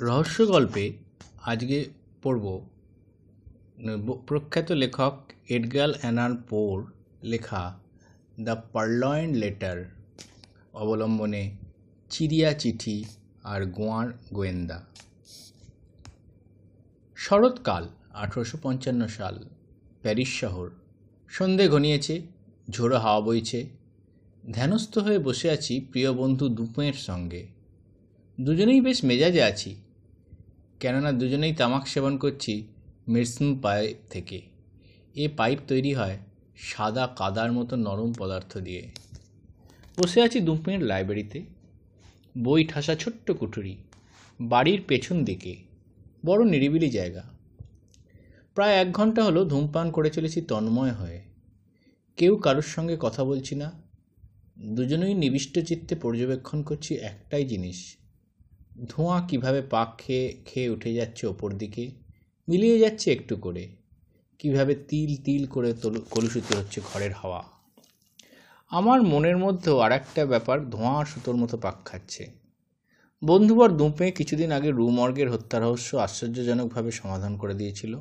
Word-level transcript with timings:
রহস্য 0.00 0.46
গল্পে 0.46 0.92
আজকে 1.42 1.84
পড়ব 2.22 2.66
প্রখ্যাত 4.26 4.72
লেখক 4.72 5.32
এডগাল 5.48 5.94
অ্যালান 6.00 6.36
পোর 6.36 6.92
লেখা 7.22 7.78
দ্য 8.40 8.56
পার্লয়েন্ট 8.72 9.36
লেটার, 9.36 9.84
অবলম্বনে 10.74 11.50
চিরিয়া 12.10 12.52
চিঠি 12.52 13.04
আর 13.44 13.66
গোয়ার 13.66 14.08
গোয়েন্দা। 14.34 14.84
শরৎকাল, 17.16 17.88
আঠেরোশো 18.12 18.58
পঞ্চান্ন 18.62 19.06
সাল, 19.06 19.44
প্যারিস 20.02 20.40
শহর। 20.40 20.70
সন্ধে 21.28 21.68
ঘনিয়েছে, 21.68 22.22
ঝোড়ো 22.70 22.98
হাওয়া 22.98 23.20
বইছে। 23.20 23.68
ধ্যানস্থ 24.52 24.98
হয়ে 24.98 25.18
বসে 25.18 25.50
আছি 25.50 25.80
প্রিয় 25.80 26.12
বন্ধু 26.12 26.48
দুপের 26.48 26.92
সঙ্গে। 26.92 27.46
দুজনেই 28.40 28.80
বেশ 28.80 29.04
মেজাজে 29.04 29.42
আছি। 29.42 29.76
কেননা 30.80 31.12
দুজনেই 31.12 31.52
তামাক 31.52 31.88
সেবন 31.88 32.18
করছি 32.18 32.66
মিরসুম 33.08 33.58
পাইপ 33.58 33.96
থেকে। 34.10 34.42
এ 35.14 35.28
পাইপ 35.36 35.58
তৈরি 35.68 35.94
হয় 35.94 36.18
সাদা 36.56 37.08
কাদার 37.16 37.52
মতো 37.52 37.76
নরম 37.76 38.12
পদার্থ 38.12 38.58
দিয়ে। 38.58 38.90
বসে 40.02 40.22
আছি 40.22 40.40
দুপের 40.40 40.82
লাইব্রেরিতে। 40.82 41.42
বই 42.38 42.64
ঠাসা 42.64 42.94
ছোট্ট 42.94 43.30
কুঠুরি। 43.30 43.76
বাড়ির 44.40 44.82
পেছন 44.88 45.24
দিকে। 45.24 45.56
বড় 46.26 46.44
নিরিবিলি 46.44 46.90
জায়গা। 46.90 47.22
প্রায় 48.54 48.74
এক 48.74 48.92
ঘণ্টা 48.92 49.24
হলো 49.24 49.44
ধূমপান 49.44 49.90
করে 49.90 50.10
চলেছি 50.10 50.40
তন্ময় 50.40 50.92
হয়ে। 50.92 51.20
কেউ 52.16 52.36
কারোর 52.36 52.62
সঙ্গে 52.62 52.96
কথা 53.00 53.24
বলছি 53.24 53.54
না। 53.54 53.72
দুজনেই 54.58 55.14
নিবিষ্ট 55.14 55.58
চিত্তে 55.58 55.94
পর্যবেক্ষণ 55.94 56.62
করছি 56.62 56.94
একটাই 56.94 57.44
জিনিস। 57.44 57.96
ধোঁয়া 58.88 59.26
কীভাবে 59.28 59.62
পাক 59.62 59.98
খেয়ে 59.98 60.42
খেয়ে 60.46 60.68
উঠে 60.68 60.94
যাচ্ছে 60.94 61.26
ওপর 61.26 61.52
দিকে? 61.52 61.90
মিলিয়ে 62.48 62.78
যাচ্ছে 62.78 63.12
একটু 63.12 63.36
করে। 63.36 63.68
কীভাবে 64.38 64.74
তিল 64.74 65.16
তিল 65.16 65.46
করে 65.46 65.74
কলুষিত 66.10 66.52
হচ্ছে 66.52 66.80
ঘরের 66.80 67.12
হাওয়া? 67.12 67.44
আমার 68.70 69.02
মনের 69.02 69.36
মধ্যেও 69.36 69.78
আর 69.78 69.92
একটা 69.92 70.26
ব্যাপার, 70.26 70.70
ধোঁয়া 70.70 71.04
সুতোর 71.04 71.36
মতো 71.36 71.56
পাক 71.56 71.74
খাচ্ছে। 71.84 72.30
বন্ধুবর 73.22 73.70
দুঁপে 73.70 74.10
কিছুদিন 74.10 74.52
আগে 74.52 74.70
রুমর্গের 74.70 75.30
হত্যা 75.30 75.60
রহস্য 75.60 75.96
আশ্চর্যজনকভাবে 75.96 76.90
সমাধান 76.90 77.36
করে 77.36 77.54
দিয়েছিল। 77.54 78.00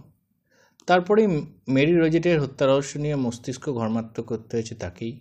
তারপরেই 0.87 1.27
মেরি 1.67 1.97
রোজেটের 1.97 2.41
হত্যা 2.41 2.67
রহস্য 2.67 2.97
নিয়ে 2.97 3.15
মস্তিষ্ক 3.15 3.69
ঘর্মাত্ম 3.69 4.23
করতে 4.23 4.55
হয়েছে 4.55 4.75
তাকেই। 4.75 5.19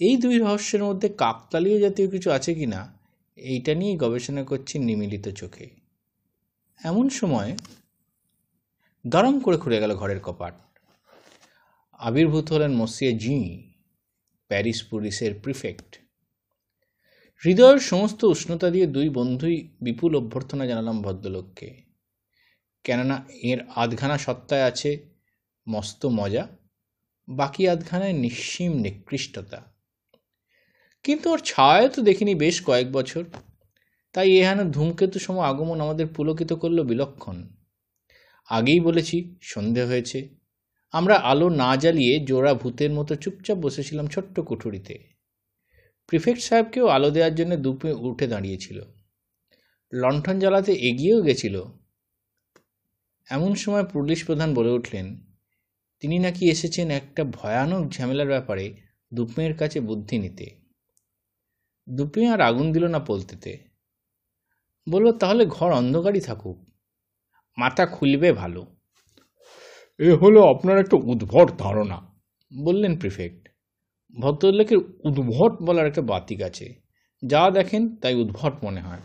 এই 0.00 0.16
দুই 0.16 0.38
রহস্যের 0.38 0.84
মধ্যে 0.84 1.08
কাকতালীয় 1.08 1.80
জাতীয় 1.80 2.10
কিছু 2.10 2.30
আছে 2.30 2.54
কি 2.54 2.66
না 2.66 2.97
এইটা 3.38 3.74
নিয়েই 3.74 3.96
গবেষণা 3.96 4.44
করছি 4.44 4.78
নিমিলিত 4.78 5.28
চোখে। 5.28 5.70
এমন 6.84 7.08
সময় 7.08 7.56
দরম 9.06 9.40
করে 9.40 9.56
খুলে 9.56 9.80
গেল 9.80 9.96
ঘরের 9.96 10.20
কপাট। 10.20 10.54
আবির্ভূত 11.92 12.52
হলেন 12.52 12.72
মসিয়ে 12.72 13.12
জি, 13.12 13.62
প্যারিস 14.48 14.82
পুলিশের 14.82 15.40
প্রিফেক্ট। 15.42 15.98
হৃদয়ের 17.44 17.78
সমস্ত 17.78 18.24
উষ্ণতা 18.24 18.70
দিয়ে 18.70 18.86
দুই 18.86 19.08
বন্ধুই 19.08 19.76
বিপুল 19.80 20.16
অভ্যর্থনা 20.16 20.66
জানালাম 20.66 21.02
ভদ্রলোককে। 21.02 21.82
কেননা 22.84 23.24
এর 23.42 23.58
আধখানা 23.76 24.18
সত্তায় 24.18 24.62
আছে 24.62 25.08
মস্ত 25.68 26.06
মজা, 26.06 26.48
বাকি 27.28 27.68
আধখানায় 27.68 28.12
নিঃসীম 28.12 28.72
নিকৃষ্টতা। 28.72 29.77
কিন্তু 31.08 31.30
ওর 31.30 31.38
ছায়া 31.38 31.88
তো 31.88 32.02
দেখিনি 32.02 32.34
বেশ 32.34 32.62
কয়েক 32.64 32.92
বছর। 32.92 33.24
তাই 34.12 34.36
এহানো 34.36 34.64
ধূমকেতু 34.64 35.18
সম 35.18 35.38
আগমন 35.40 35.80
আমাদের 35.80 36.06
পুলকিত 36.06 36.52
করল 36.52 36.82
বিলক্ষণ। 36.82 37.48
আগেই 38.46 38.80
বলেছি, 38.80 39.36
সন্ধে 39.42 39.84
হয়েছে। 39.84 40.28
আমরা 40.92 41.14
আলো 41.14 41.48
না 41.48 41.76
জ্বালিয়ে 41.76 42.20
জোড়া 42.20 42.54
ভূতের 42.54 42.90
মতো 42.90 43.14
চুপচাপ 43.14 43.58
বসেছিলাম 43.58 44.06
ছোট্ট 44.06 44.40
কুঠুরিতে। 44.40 44.98
প্রিফেক্ট 46.06 46.42
সাহেবকেও 46.42 46.86
আলো 46.86 47.10
দেওয়ার 47.10 47.34
জন্য 47.34 47.56
দুপে 47.56 47.92
উঠে 47.92 48.26
দাঁড়িয়েছিল। 48.26 48.82
লণ্ঠন 49.92 50.38
জ্বালাতে 50.38 50.72
এগিয়েও 50.72 51.22
গেছিল। 51.22 51.64
এমন 53.30 53.54
সময় 53.54 53.84
পুলিশ 53.84 54.26
প্রধান 54.26 54.54
বলে 54.54 54.70
উঠলেন, 54.70 55.16
তিনি 56.00 56.18
নাকি 56.18 56.50
এসেছেন 56.50 56.90
একটা 56.90 57.24
ভয়ানক 57.24 57.90
ঝামেলার 57.90 58.26
ব্যাপারে 58.26 58.74
দুপের 59.14 59.56
কাছে 59.56 59.80
বুদ্ধি 59.80 60.18
নিতে। 60.18 60.67
দুপে 61.90 62.28
আর 62.28 62.40
আগুন 62.40 62.72
দিল 62.72 62.84
না 62.86 62.98
পলতেতে 62.98 63.58
বলল 64.88 65.12
তাহলে 65.12 65.46
ঘর 65.46 65.72
অন্ধকারই 65.72 66.20
থাকুক। 66.20 66.58
মাথা 67.58 67.86
খুলবে 67.86 68.32
ভালো। 68.32 68.66
এ 69.98 70.12
হলো 70.12 70.44
আপনার 70.44 70.78
একটা 70.78 70.96
উদ্ভট 70.96 71.52
ধারণা। 71.58 72.20
বললেন 72.64 72.96
প্রিফেক্ট। 72.96 73.48
ভদ্রলোকের 74.20 74.78
উদ্ভট 74.78 75.62
বলার 75.62 75.86
একটা 75.86 76.02
বাতিক 76.02 76.42
আছে। 76.42 76.74
যা 77.26 77.50
দেখেন 77.50 77.96
তাই 77.96 78.14
উদ্ভট 78.14 78.64
মনে 78.64 78.80
হয়। 78.80 79.00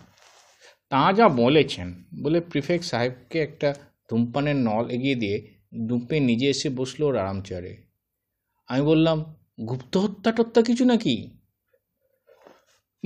তা 0.90 1.14
যা 1.14 1.30
বলেছেন 1.30 2.04
বলে 2.24 2.42
প্রিফেক্ট 2.42 2.86
সাহেবকে 2.86 3.40
একটা 3.40 3.76
ধূমপানের 4.10 4.56
নল 4.56 4.90
এগিয়ে 4.90 5.16
দিয়ে 5.16 5.48
দুপে 5.88 6.20
নিজে 6.20 6.50
এসে 6.50 6.70
বসল 6.70 7.04
ওর 7.04 7.18
আরাম 7.18 7.42
চেয়ারে। 7.42 7.78
আমি 8.68 8.82
বললাম 8.82 9.36
গুপ্ত 9.70 9.98
হত্যা 9.98 10.32
টত্যা 10.32 10.62
কিছু 10.62 10.86
নাকি? 10.86 11.43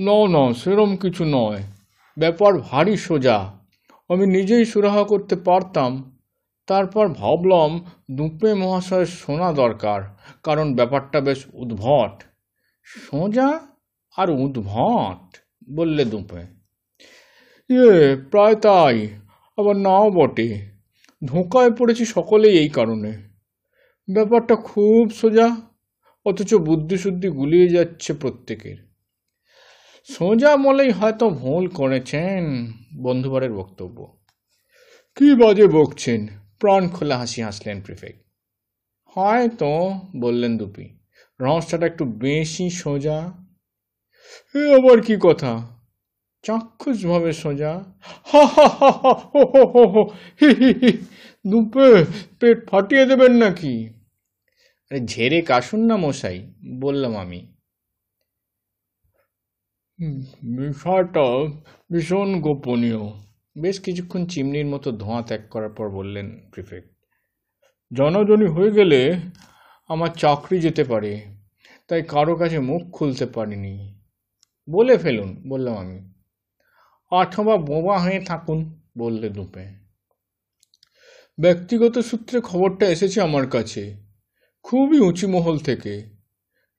না 0.00 0.28
না, 0.28 0.54
সেরম 0.54 0.96
কিছু 0.96 1.24
নয়। 1.24 1.62
ব্যাপার 2.18 2.58
ভারী 2.58 2.96
সোজা। 2.96 3.58
আমি 4.08 4.26
নিজেই 4.26 4.64
সুরাহা 4.64 5.04
করতে 5.04 5.36
পারতাম। 5.36 6.18
তারপর 6.66 7.08
ভাবলাম 7.08 7.84
দুপে 8.10 8.54
মহাশয় 8.54 9.04
শোনা 9.04 9.52
দরকার, 9.52 10.16
কারণ 10.42 10.74
ব্যাপারটা 10.74 11.20
বেশ 11.20 11.46
উদ্ভট। 11.52 12.22
সোজা 12.82 13.60
আর 14.16 14.30
উদ্ভট, 14.30 15.36
বললে 15.70 16.04
দুপে। 16.04 16.40
ইয়ে 17.74 18.16
প্রায় 18.16 18.54
তাই, 18.54 19.08
আবার 19.56 19.76
নাও 19.76 20.10
বটে। 20.10 20.66
ধোঁকায় 21.24 21.70
পড়েছি 21.70 22.04
সকলেই 22.04 22.58
এই 22.58 22.68
কারণে। 22.68 23.12
ব্যাপারটা 24.12 24.56
খুব 24.56 25.10
সোজা, 25.10 25.56
অথচ 26.26 26.54
বুদ্ধিশুদ্ধি 26.54 27.28
গুলিয়ে 27.28 27.68
যাচ্ছে 27.68 28.12
প্রত্যেকের। 28.14 28.87
সোজা 30.10 30.56
বলেই 30.56 30.90
হয়তো 30.90 31.30
ভুল 31.30 31.68
করেছেন, 31.68 32.72
বন্ধুবারের 32.96 33.52
বক্তব্য। 33.52 34.18
কি 35.16 35.34
বাজে 35.34 35.66
বকছেন? 35.66 36.26
প্রাণ 36.60 36.88
খোলা 36.88 37.18
হাসি 37.18 37.42
হাসলেন 37.42 37.82
প্রিফেক্ট। 37.82 38.22
হয়তো, 39.04 40.00
বললেন 40.16 40.58
দুপি, 40.58 40.98
রহস্যটা 41.40 41.86
একটু 41.86 42.04
বেশি 42.04 42.70
সোজা। 42.70 43.32
এ 44.54 44.74
আবার 44.74 45.00
কি 45.00 45.16
কথা? 45.20 45.78
চাক্ষুষভাবে 46.42 47.32
সোজা। 47.32 47.84
হো, 48.34 48.42
হি 50.40 50.54
হি 50.54 50.74
হি, 50.74 50.92
দুপে, 51.46 52.04
পেট 52.40 52.70
ফাটিয়ে 52.70 53.06
দেবেন 53.06 53.32
নাকি? 53.32 53.88
আরে, 54.90 55.00
ঝেড়ে 55.00 55.42
কাশুন 55.42 55.86
না 55.86 55.96
মশাই, 55.96 56.54
বললাম 56.80 57.16
আমি। 57.16 57.57
বিষয়টা 59.98 61.26
ভীষণ 61.92 62.40
গোপনীয়। 62.40 63.02
বেশ 63.56 63.80
কিছুক্ষণ 63.80 64.26
চিমনির 64.26 64.66
মতো 64.66 64.92
ধোঁয়া 64.92 65.22
ত্যাগ 65.22 65.40
করার 65.50 65.70
পর 65.70 65.86
বললেন 65.90 66.26
প্রিফেক্ট 66.52 66.90
জনজনী 67.90 68.46
হয়ে 68.46 68.70
গেলে 68.70 69.00
আমার 69.90 70.08
চাকরি 70.08 70.60
যেতে 70.60 70.84
পারে, 70.84 71.12
তাই 71.88 72.02
কারও 72.08 72.36
কাছে 72.36 72.58
মুখ 72.58 72.82
খুলতে 72.92 73.26
পারিনি। 73.26 73.74
বলে 74.68 74.98
ফেলুন, 74.98 75.30
বললাম 75.48 75.74
আমি। 75.76 75.98
অথবা 77.12 77.56
বোবা 77.56 77.98
হয়ে 77.98 78.20
থাকুন 78.20 78.58
বললে 78.98 79.28
দুপে 79.28 79.64
ব্যক্তিগত 81.38 81.98
সূত্রে 81.98 82.40
খবরটা 82.40 82.86
এসেছে 82.86 83.20
আমার 83.20 83.46
কাছে, 83.50 83.82
খুবই 84.62 84.98
উঁচু 85.00 85.28
মহল 85.28 85.58
থেকে। 85.58 85.94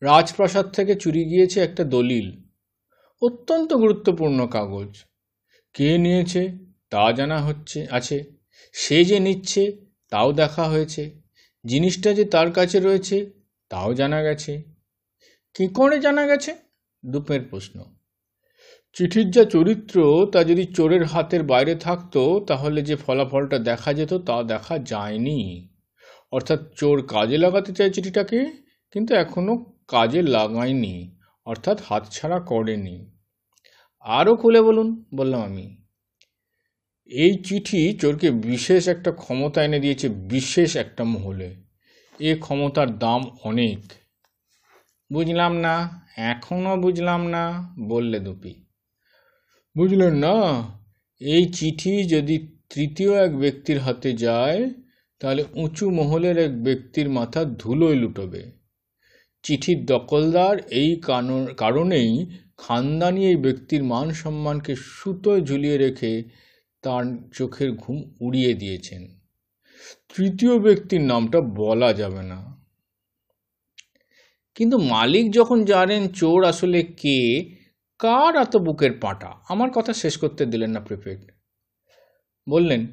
রাজপ্রাসাদ 0.01 0.65
থেকে 0.71 0.95
চুরি 0.95 1.21
গিয়েছে 1.25 1.59
একটা 1.59 1.83
দলিল 1.83 2.48
অত্যন্ত 3.21 3.73
গুরুত্বপূর্ণ 3.73 4.47
কাগজ। 4.47 5.03
কে 5.73 5.97
নিয়েছে, 5.97 6.51
তা 6.89 7.11
জানা 7.11 7.41
হচ্ছে, 7.41 7.87
আছে। 7.91 8.23
সে 8.73 9.05
যে 9.05 9.19
নিচ্ছে, 9.19 9.71
তাও 10.09 10.33
দেখা 10.33 10.63
হয়েছে। 10.63 11.21
জিনিসটা 11.67 12.13
যে 12.13 12.25
তার 12.25 12.51
কাছে 12.51 12.79
রয়েছে, 12.79 13.29
তাও 13.69 13.93
জানা 13.93 14.21
গেছে। 14.21 14.63
কী 15.53 15.67
করে 15.67 15.99
জানা 15.99 16.27
গেছে? 16.27 16.55
দুপের 17.05 17.41
প্রশ্ন। 17.41 17.83
চিঠির 18.93 19.31
যা 19.31 19.45
চরিত্র, 19.45 20.27
তা 20.33 20.43
যদি 20.43 20.65
চোরের 20.65 21.03
হাতের 21.03 21.43
বাইরে 21.43 21.75
থাকতো, 21.75 22.45
তাহলে 22.47 22.81
যে 22.81 22.95
ফলাফলটা 22.95 23.59
দেখা 23.59 23.93
যেত, 23.93 24.13
তা 24.13 24.43
দেখা 24.43 24.77
যায়নি। 24.77 25.69
অর্থাৎ 26.31 26.73
চোর 26.75 27.07
কাজে 27.07 27.37
লাগাতে 27.37 27.73
চায় 27.73 27.89
চিঠিটাকে, 27.89 28.45
কিন্তু 28.91 29.15
এখনও 29.15 29.65
কাজে 29.87 30.21
লাগায়নি। 30.21 31.18
অর্থাৎ 31.49 31.81
হাতছাড়া 31.89 32.39
করেনি। 32.39 33.11
আরও 33.99 34.35
খুলে 34.35 34.61
বলুন, 34.61 35.05
বললাম 35.15 35.41
আমি। 35.41 35.77
এই 37.05 37.43
চিঠি 37.43 37.93
চোরকে 37.93 38.31
বিশেষ 38.31 38.87
একটা 38.87 39.11
ক্ষমতা 39.11 39.63
এনে 39.63 39.79
দিয়েছে, 39.79 40.09
বিশেষ 40.09 40.75
একটা 40.75 41.03
মহলে। 41.03 41.55
এ 42.19 42.35
ক্ষমতার 42.39 42.99
দাম 42.99 43.37
অনেক। 43.43 43.79
বুঝলাম 45.13 45.57
না, 45.57 46.05
এখনও 46.17 46.77
বুঝলাম 46.77 47.27
না, 47.27 47.75
বললে 47.79 48.19
দুপি। 48.19 48.65
বুঝলেন 49.77 50.13
না, 50.15 50.35
এই 51.19 51.53
চিঠি 51.53 52.03
যদি 52.03 52.59
তৃতীয় 52.69 53.25
এক 53.25 53.37
ব্যক্তির 53.37 53.79
হাতে 53.79 54.13
যায়, 54.13 54.69
তাহলে 55.19 55.45
উঁচু 55.53 55.89
মহলের 55.89 56.37
এক 56.37 56.63
ব্যক্তির 56.63 57.09
মাথা 57.09 57.43
ধুলোয় 57.43 57.95
লুটোবে। 57.95 58.58
চিঠির 59.43 59.85
দখলদার 59.85 60.57
এই 60.57 61.01
কারণেই 61.57 62.25
খানদানি 62.57 63.27
এই 63.27 63.35
ব্যক্তির 63.35 63.83
মান 63.83 64.11
সম্মানকে 64.11 64.75
সুতোয় 64.75 65.41
ঝুলিয়ে 65.41 65.77
রেখে 65.77 66.23
তার 66.81 67.03
চোখের 67.33 67.71
ঘুম 67.71 68.03
উড়িয়ে 68.21 68.53
দিয়েছেন। 68.53 69.19
তৃতীয় 70.15 70.59
ব্যক্তির 70.59 71.01
নামটা 71.01 71.41
বলা 71.41 71.93
যাবে 71.93 72.23
না। 72.23 72.39
কিন্তু 74.55 74.77
মালিক 74.77 75.31
যখন 75.31 75.65
জানেন 75.65 76.07
চোর 76.07 76.43
আসলে 76.43 76.83
কে, 76.83 77.19
কার 77.99 78.35
এত 78.35 78.57
বুকের 78.57 78.91
পাটা? 79.01 79.31
আমার 79.49 79.69
কথা 79.71 79.93
শেষ 79.93 80.17
করতে 80.17 80.45
দিলেন 80.45 80.71
না 80.71 80.79
প্রিফেক্ট 80.79 81.31
বললেন, 82.49 82.87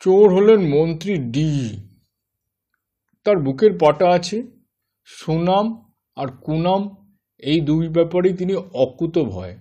চোর 0.00 0.34
হলেন 0.34 0.60
মন্ত্রী 0.74 1.16
ডি। 1.16 1.50
তার 3.24 3.36
বুকের 3.36 3.78
পাটা 3.78 4.10
আছে 4.10 4.53
সুনাম 5.04 5.94
আর 6.16 6.28
কুনাম 6.28 7.14
এই 7.38 7.60
দুই 7.60 7.88
ব্যাপারেই 7.88 8.34
তিনি 8.34 8.54
অকুত 8.56 9.18
ভয়। 9.18 9.58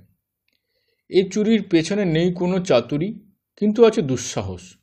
এ 1.09 1.29
চুরির 1.29 1.67
পেছনে 1.69 2.05
নেই 2.05 2.33
কোনো 2.33 2.59
চাতুরি, 2.59 3.19
কিন্তু 3.57 3.85
আছে 3.85 4.01
দুঃসাহস। 4.01 4.77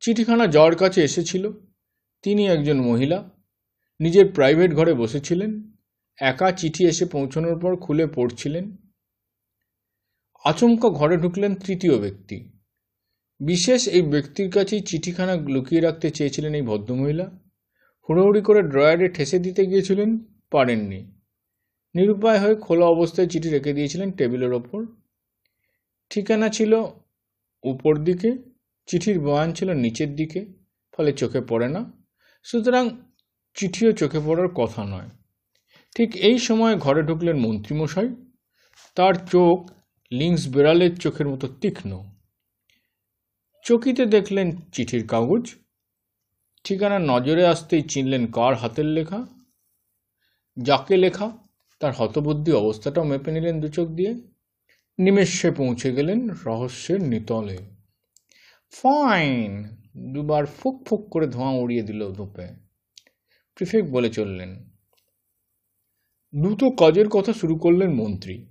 চিঠিখানা 0.00 0.46
যার 0.46 0.76
কাছে 0.76 1.02
এসেছিল, 1.02 1.52
তিনি 2.22 2.48
একজন 2.48 2.80
মহিলা, 2.80 3.30
নিজের 4.00 4.32
প্রাইভেট 4.32 4.74
ঘরে 4.74 4.94
বসেছিলেন, 4.94 5.72
একা 6.18 6.52
চিঠি 6.52 6.84
এসে 6.84 7.04
পৌঁছানোর 7.04 7.60
পর 7.60 7.76
খুলে 7.76 8.06
পড়ছিলেন। 8.06 8.76
আচমকা 10.44 10.88
ঘরে 10.88 11.16
ঢুকলেন 11.16 11.54
তৃতীয় 11.54 11.98
ব্যক্তি। 11.98 12.50
বিশেষ 13.40 13.88
এই 13.88 14.02
ব্যক্তির 14.02 14.50
কাছেই 14.50 14.80
চিঠিখানা 14.80 15.36
লুকিয়ে 15.36 15.80
রাখতে 15.80 16.10
চেয়েছিলেন 16.10 16.54
এই 16.54 16.62
ভদ্রমহিলা। 16.62 17.43
হুড়োহুড়ি 18.08 18.42
করে 18.42 18.62
ড্রয়ারে 18.62 19.08
ঠেসে 19.08 19.38
দিতে 19.38 19.66
গিয়েছিলেন, 19.66 20.18
পারেননি। 20.50 21.20
নিরুপায় 21.94 22.40
হয়ে 22.40 22.54
খোলা 22.54 22.86
অবস্থায় 22.86 23.28
চিঠি 23.28 23.48
রেখে 23.50 23.72
দিয়েছিলেন 23.72 24.12
টেবিলের 24.12 24.52
ওপর। 24.52 24.86
ঠিকানা 26.10 26.48
ছিল 26.48 26.84
উপর 27.62 27.96
দিকে, 27.96 28.38
চিঠির 28.86 29.20
বয়ান 29.20 29.52
ছিল 29.52 29.72
নিচের 29.72 30.16
দিকে, 30.16 30.46
ফলে 30.96 31.12
চোখে 31.12 31.40
পড়ে 31.40 31.68
না। 31.68 31.92
সুতরাং 32.42 32.90
চিঠিও 33.54 33.92
চোখে 33.92 34.20
পড়ার 34.26 34.48
কথা 34.48 34.84
নয়। 34.84 35.08
ঠিক 35.96 36.16
এই 36.16 36.38
সময় 36.38 36.76
ঘরে 36.76 37.02
ঢুকলেন 37.02 37.36
মন্ত্রীমশাই। 37.36 38.08
তার 38.94 39.14
চোখ 39.14 39.70
লিংস 40.12 40.48
বেড়ালের 40.48 40.96
চোখের 40.96 41.28
মতো 41.28 41.48
তীক্ষ্ণ। 41.60 42.04
চকিতে 43.62 44.06
দেখলেন 44.06 44.56
চিঠির 44.72 45.06
কাগজ। 45.06 45.54
ঠিকানা 46.64 46.98
নজরে 46.98 47.46
আসতেই 47.46 47.82
চিনলেন 47.82 48.26
কার 48.26 48.54
হাতের 48.54 48.84
লেখা? 48.84 49.26
যাকে 50.56 50.96
লেখা? 50.96 51.38
তার 51.80 51.92
হতবুদ্ধি 51.92 52.52
অবস্থাটাও 52.52 53.04
মেপে 53.04 53.32
নিলেন 53.32 53.60
দু 53.60 53.68
চোখ 53.68 53.88
দিয়ে। 53.88 54.14
নিমেষে 54.98 55.50
পৌঁছে 55.50 55.92
গেলেন 55.92 56.30
রহস্যের 56.44 57.02
নিতলে। 57.02 57.58
ফাইন! 58.70 59.68
দুবার 60.12 60.46
ফুক 60.46 60.86
ফুক 60.86 61.08
করে 61.10 61.26
ধোঁয়া 61.26 61.50
উড়িয়ে 61.50 61.82
দিল 61.82 62.12
ধূপে। 62.12 62.46
প্রিফেক্ট 63.54 63.90
বলে 63.90 64.10
চললেন। 64.10 64.70
দ্রুত 66.34 66.64
কাজের 66.78 67.08
কথা 67.08 67.32
শুরু 67.32 67.56
করলেন 67.56 67.94
মন্ত্রী। 67.94 68.46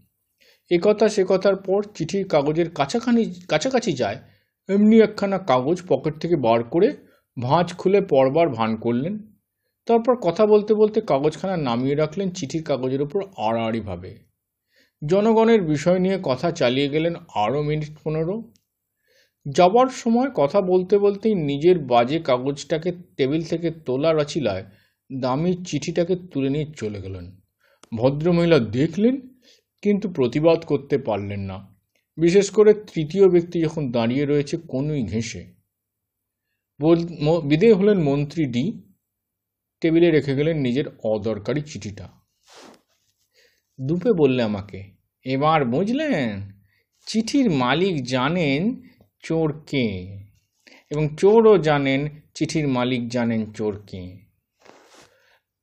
এ 0.71 0.79
কথা 0.83 1.09
সে 1.09 1.25
কথার 1.27 1.55
পর 1.55 1.83
চিঠির 1.95 2.27
কাগজের 2.27 2.69
কাছাখানি 2.71 3.33
কাছাকাছি 3.47 3.93
যায়। 3.93 4.19
এমনি 4.69 4.99
একখানা 4.99 5.37
কাগজ 5.37 5.81
পকেট 5.87 6.17
থেকে 6.19 6.35
বার 6.35 6.63
করে 6.63 7.12
ভাঁজ 7.37 7.73
খুলে 7.73 8.01
পড়বার 8.01 8.49
ভান 8.49 8.75
করলেন, 8.75 9.33
তারপর 9.85 10.15
কথা 10.15 10.45
বলতে 10.45 10.73
বলতে 10.73 11.01
কাগজখানা 11.01 11.57
নামিয়ে 11.57 11.95
রাখলেন 11.95 12.29
চিঠির 12.29 12.63
কাগজের 12.63 13.01
উপর 13.01 13.23
আড়াআড়িভাবে। 13.37 14.15
জনগণের 15.03 15.61
বিষয় 15.61 15.99
নিয়ে 15.99 16.19
কথা 16.23 16.51
চালিয়ে 16.51 16.89
গেলেন 16.89 17.15
আরও 17.35 17.61
মিনিট 17.61 17.97
পনেরো। 18.03 18.51
যাবার 19.45 19.87
সময় 19.87 20.29
কথা 20.35 20.61
বলতে 20.61 20.97
বলতেই 20.97 21.35
নিজের 21.35 21.79
বাজে 21.79 22.19
কাগজটাকে 22.19 22.91
টেবিল 23.17 23.41
থেকে 23.43 23.71
তোলা 23.85 24.13
রচিলায় 24.13 24.63
দামি 25.21 25.63
চিঠিটাকে 25.65 26.15
তুলে 26.15 26.49
নিয়ে 26.49 26.65
চলে 26.77 27.01
গেলেন। 27.01 27.41
ভদ্রমহিলা 27.97 28.59
দেখলেন, 28.59 29.15
কিন্তু 29.81 30.09
প্রতিবাদ 30.09 30.65
করতে 30.65 30.97
পারলেন 30.97 31.39
না। 31.39 31.75
বিশেষ 32.17 32.51
করে 32.51 32.73
তৃতীয় 32.73 33.29
ব্যক্তি 33.29 33.61
যখন 33.61 33.91
দাঁড়িয়ে 33.91 34.25
রয়েছে 34.25 34.57
কোনোই 34.57 35.03
ঘেঁষে। 35.03 35.62
বিদেয় 37.49 37.75
হলেন 37.75 37.97
মন্ত্রী 38.03 38.45
ডি, 38.45 38.65
টেবিলে 39.81 40.11
রেখে 40.11 40.33
গেলেন 40.35 40.57
নিজের 40.57 40.87
অদরকারি 41.03 41.61
চিঠিটা। 41.61 42.07
দুপে 43.79 44.11
বললে 44.13 44.43
আমাকে, 44.43 44.79
এবার 45.25 45.65
বুঝলেন? 45.65 46.51
চিঠির 47.07 47.47
মালিক 47.49 47.95
জানেন 48.03 48.61
চোর 49.23 49.63
কে, 49.67 49.87
এবং 50.89 51.15
চোরও 51.17 51.57
জানেন, 51.57 52.01
চিঠির 52.33 52.67
মালিক 52.67 53.01
জানেন 53.09 53.41
চোর 53.53 53.73
কে। 53.87 54.03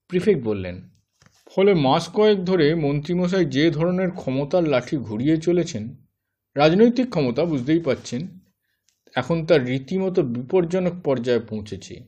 প্রিফেক্ট 0.09 0.43
বললেন, 0.45 0.77
ফলে 1.53 1.75
মাস 1.75 2.09
কয়েক 2.09 2.39
ধরে 2.45 2.75
মন্ত্রীমশাই 2.75 3.45
যে 3.45 3.65
ধরনের 3.71 4.11
ক্ষমতার 4.11 4.65
লাঠি 4.69 4.97
ঘুরিয়ে 4.97 5.37
চলেছেন, 5.37 5.85
রাজনৈতিক 6.57 7.07
ক্ষমতা 7.11 7.45
বুঝতেই 7.45 7.81
পাচ্ছেন 7.81 8.40
এখন 9.15 9.47
তার 9.47 9.67
রীতিমতো 9.67 10.23
বিপজ্জনক 10.23 10.93
পর্যায়ে 11.05 11.41
পৌঁছেছে। 11.41 12.05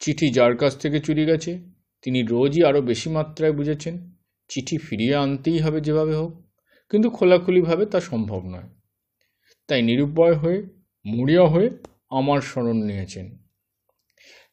চিঠি 0.00 0.30
যার 0.30 0.56
কাছ 0.56 0.78
থেকে 0.78 1.00
চুরি 1.00 1.26
গেছে, 1.26 1.58
তিনি 2.02 2.22
রোজই 2.22 2.64
আরও 2.64 2.80
বেশি 2.80 3.10
মাত্রায় 3.10 3.52
বুঝেছেন, 3.52 4.14
চিঠি 4.48 4.78
ফিরিয়ে 4.78 5.14
আনতেই 5.14 5.58
হবে 5.58 5.80
যেভাবে 5.80 6.14
হোক, 6.14 6.42
কিন্তু 6.90 7.10
খোলাখুলিভাবে 7.10 7.86
তা 7.86 8.00
সম্ভব 8.00 8.44
নয়। 8.44 8.68
তাই 9.68 9.82
নিরুপায় 9.82 10.34
হয়ে, 10.34 10.66
মরিয়া 11.06 11.48
হয়ে 11.48 11.70
আমার 12.10 12.40
স্মরণ 12.40 12.76
নিয়েছেন। 12.76 13.38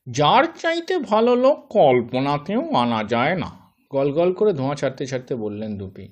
যার 0.07 0.43
চাইতে 0.59 0.99
ভালো 0.99 1.35
লোক 1.35 1.67
কল্পনাতেও 1.69 2.73
আনা 2.73 3.03
যায় 3.03 3.35
না। 3.35 3.73
গল 3.91 4.11
গল 4.11 4.33
করে 4.33 4.53
ধোঁয়া 4.53 4.75
ছাড়তে 4.75 5.05
ছাড়তে 5.05 5.35
বললেন 5.35 5.77
দুপি 5.77 6.07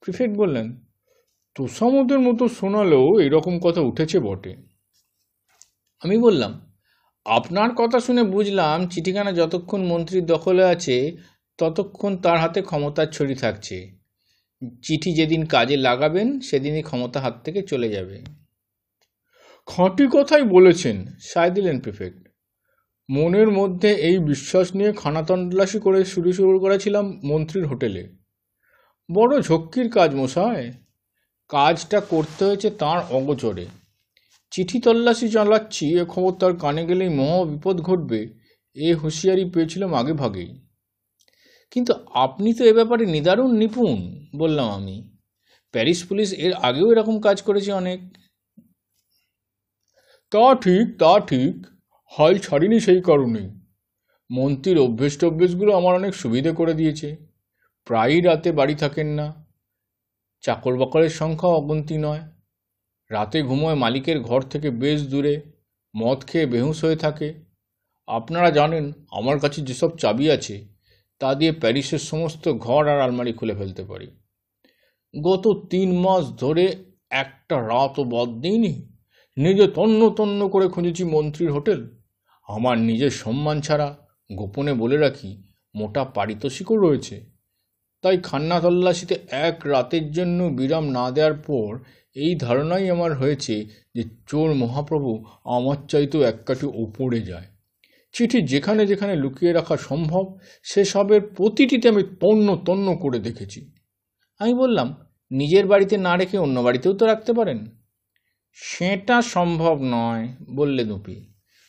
প্রিফেক্ট 0.00 0.36
বললেন 0.36 0.84
তোষামতের 1.54 2.18
মতো 2.18 2.48
শোনালেও 2.48 3.20
এরকম 3.20 3.58
কথা 3.58 3.80
উঠেছে 3.80 4.20
বটে। 4.20 4.56
আমি 6.00 6.18
বললাম, 6.18 6.72
আপনার 7.24 7.74
কথা 7.74 8.00
শুনে 8.00 8.22
বুঝলাম 8.22 8.88
চিঠিখানা 8.88 9.32
যতক্ষণ 9.32 9.82
মন্ত্রীর 9.82 10.26
দখলে 10.26 10.64
আছে, 10.64 11.16
ততক্ষণ 11.58 12.16
তার 12.16 12.38
হাতে 12.38 12.62
ক্ষমতার 12.62 13.06
ছড়ি 13.06 13.34
থাকছে। 13.34 13.90
চিঠি 14.82 15.14
যেদিন 15.14 15.46
কাজে 15.46 15.76
লাগাবেন, 15.76 16.40
সেদিনই 16.40 16.82
ক্ষমতা 16.82 17.20
হাত 17.20 17.44
থেকে 17.44 17.62
চলে 17.62 17.88
যাবে। 17.88 18.24
খাঁটি 19.66 20.06
কথাই 20.12 20.42
বলেছেন 20.42 21.06
সায় 21.20 21.50
দিলেন 21.50 21.80
প্রিফেক্ট 21.80 22.28
মনের 23.10 23.48
মধ্যে 23.48 23.94
এই 23.94 24.18
বিশ্বাস 24.18 24.76
নিয়ে 24.76 24.92
খানা 24.92 25.22
তল্লাশি 25.22 25.78
করে 25.78 26.04
শুরু 26.04 26.32
শুরু 26.32 26.58
করেছিলাম 26.58 27.20
মন্ত্রীর 27.24 27.66
হোটেলে। 27.66 28.08
বড় 29.14 29.42
ঝক্কির 29.42 29.90
কাজ 29.90 30.14
মশাই। 30.14 30.72
কাজটা 31.48 32.00
করতে 32.00 32.44
হয়েছে 32.44 32.70
তার 32.70 32.98
অগোচরে। 33.10 33.66
চিঠি 34.50 34.80
তল্লাশি 34.80 35.28
চালাচ্ছি, 35.28 35.98
এ 36.00 36.04
খবর 36.04 36.32
তার 36.32 36.56
কানে 36.56 36.86
গেলেই 36.86 37.08
মহা 37.08 37.44
বিপদ 37.44 37.80
ঘটবে, 37.80 38.28
এ 38.76 38.94
হুঁশিয়ারি 38.94 39.44
পেয়েছিলাম 39.44 39.94
আগে 39.94 40.12
ভাগেই 40.12 40.60
কিন্তু 41.70 41.94
আপনি 42.14 42.54
তো 42.54 42.64
এ 42.64 42.72
ব্যাপারে 42.72 43.06
নিদারুণ 43.06 43.50
নিপুণ, 43.52 44.26
বললাম 44.38 44.68
আমি। 44.70 45.10
প্যারিস 45.72 46.08
পুলিশ 46.08 46.32
এর 46.32 46.52
আগেও 46.52 46.92
এরকম 46.92 47.20
কাজ 47.20 47.42
করেছে 47.42 47.72
অনেক। 47.72 48.00
তা 50.32 50.54
ঠিক 50.54 50.98
তা 50.98 51.20
ঠিক, 51.20 51.66
হাল 52.12 52.38
ছাড়িনি 52.38 52.80
সেই 52.80 53.02
কারণেই 53.02 53.48
মন্ত্রীর 54.30 54.78
অভ্যেস 54.78 55.18
টভ্যেসগুলো 55.18 55.76
আমার 55.76 55.94
অনেক 55.94 56.14
সুবিধে 56.14 56.52
করে 56.52 56.74
দিয়েছে। 56.74 57.16
প্রায়ই 57.84 58.20
রাতে 58.20 58.52
বাড়ি 58.52 58.74
থাকেন 58.74 59.06
না। 59.06 59.43
চাকর 60.44 60.76
বাকরের 60.76 61.10
সংখ্যা 61.10 61.48
অগন্তি 61.48 61.98
নয়। 61.98 62.20
রাতে 63.10 63.42
ঘুমোয় 63.42 63.74
মালিকের 63.74 64.20
ঘর 64.20 64.42
থেকে 64.42 64.70
বেশ 64.70 65.08
দূরে, 65.08 65.42
মদ 65.96 66.24
খেয়ে 66.26 66.46
বেহুঁশ 66.46 66.84
হয়ে 66.84 66.96
থাকে। 66.96 67.34
আপনারা 68.06 68.50
জানেন, 68.50 68.92
আমার 69.10 69.38
কাছে 69.38 69.62
যেসব 69.62 69.98
চাবি 69.98 70.30
আছে, 70.30 70.68
তা 71.18 71.34
দিয়ে 71.34 71.52
প্যারিসের 71.52 71.98
সমস্ত 71.98 72.48
ঘর 72.52 72.88
আর 72.88 73.00
আলমারি 73.00 73.32
খুলে 73.32 73.54
ফেলতে 73.54 73.84
পারি। 73.84 74.10
গত 75.22 75.48
তিন 75.70 75.98
মাস 75.98 76.24
ধরে 76.30 76.84
একটা 77.10 77.60
রাতও 77.60 78.04
বদ 78.04 78.40
দিইনি। 78.40 78.92
নিজে 79.36 79.66
তন্ন 79.66 80.10
তন্ন 80.10 80.48
করে 80.48 80.68
খুঁজেছি 80.68 81.04
মন্ত্রীর 81.04 81.52
হোটেল। 81.52 81.98
আমার 82.48 82.78
নিজের 82.78 83.10
সম্মান 83.10 83.60
ছাড়া 83.60 83.98
গোপনে 84.32 84.72
বলে 84.72 84.96
রাখি, 84.96 85.42
মোটা 85.74 86.04
পারিতোষিকও 86.04 86.76
রয়েছে। 86.76 87.33
তাই 88.04 88.18
খান্না 88.22 88.60
তল্লাশিতে 88.60 89.18
এক 89.30 89.66
রাতের 89.66 90.12
জন্য 90.12 90.44
বিরাম 90.44 90.84
না 90.88 91.10
দেওয়ার 91.10 91.34
পর 91.34 91.78
এই 92.14 92.34
ধারণাই 92.34 92.90
আমার 92.90 93.14
হয়েছে 93.14 93.66
যে 93.94 94.02
চোর 94.26 94.54
মহাপ্রভু 94.54 95.24
আমার 95.44 95.76
চাইতেও 95.88 96.22
এক 96.22 96.34
কাঠি 96.46 96.66
ওপরে 96.66 97.20
যায়। 97.20 97.44
চিঠি 98.12 98.42
যেখানে 98.42 98.86
যেখানে 98.86 99.16
লুকিয়ে 99.16 99.52
রাখা 99.52 99.76
সম্ভব, 99.76 100.38
সেসবের 100.62 101.20
প্রতিটিতে 101.22 101.88
আমি 101.88 102.02
তন্ন 102.20 102.56
তন্ন 102.56 102.96
করে 102.96 103.18
দেখেছি। 103.18 103.72
আমি 104.38 104.54
বললাম, 104.54 104.94
নিজের 105.30 105.66
বাড়িতে 105.66 105.96
না 105.96 106.16
রেখে 106.16 106.38
অন্য 106.38 106.60
বাড়িতেও 106.60 106.92
তো 106.92 107.06
রাখতে 107.06 107.32
পারেন? 107.32 107.66
সেটা 108.52 109.22
সম্ভব 109.22 109.78
নয়, 109.82 110.28
বললে 110.50 110.84
দুপি। 110.84 111.26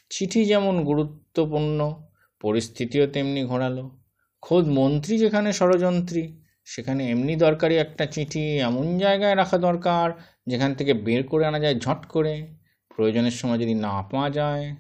চিঠি 0.09 0.45
যেমন 0.45 0.83
গুরুত্বপূর্ণ, 0.83 2.03
পরিস্থিতিও 2.41 3.07
তেমনি 3.07 3.43
ঘোরালো। 3.43 4.04
খোদ 4.45 4.65
মন্ত্রী 4.67 5.17
যেখানে 5.17 5.53
ষড়যন্ত্রী, 5.53 6.41
সেখানে 6.65 7.09
এমনি 7.09 7.35
দরকারি 7.35 7.77
একটা 7.77 8.05
চিঠি, 8.05 8.57
এমন 8.59 8.97
জায়গায় 8.97 9.35
রাখা 9.35 9.57
দরকার, 9.57 10.21
যেখান 10.47 10.73
থেকে 10.73 10.93
বের 10.93 11.27
করে 11.27 11.45
আনা 11.45 11.59
যায় 11.59 11.79
ঝট 11.79 12.05
করে। 12.05 12.47
প্রয়োজনের 12.95 13.31
সময় 13.31 13.57
যদি 13.57 13.73
না 13.73 14.01
পাওয়া 14.01 14.29
যায়। 14.29 14.75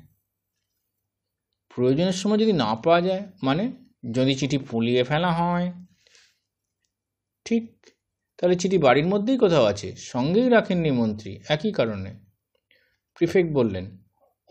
প্রয়োজনের 1.75 2.11
সময় 2.11 2.37
যদি 2.37 2.53
না 2.53 2.75
পাওয়া 2.75 3.01
যায় 3.01 3.23
মানে 3.43 3.71
যদি 4.11 4.35
চিঠি 4.35 4.57
পুলিয়ে 4.57 5.03
ফেলা 5.03 5.31
হয়। 5.31 5.71
ঠিক, 7.45 7.85
তাহলে 8.37 8.55
চিঠি 8.55 8.77
বাড়ির 8.77 9.07
মধ্যেই 9.07 9.37
কোথাও 9.37 9.65
আছে, 9.65 9.95
সঙ্গেই 9.95 10.49
রাখেননি 10.49 10.91
মন্ত্রী, 10.91 11.39
একই 11.49 11.71
কারণে। 11.71 12.19
প্রিফেক্ট 13.17 13.51
বললেন, 13.51 13.97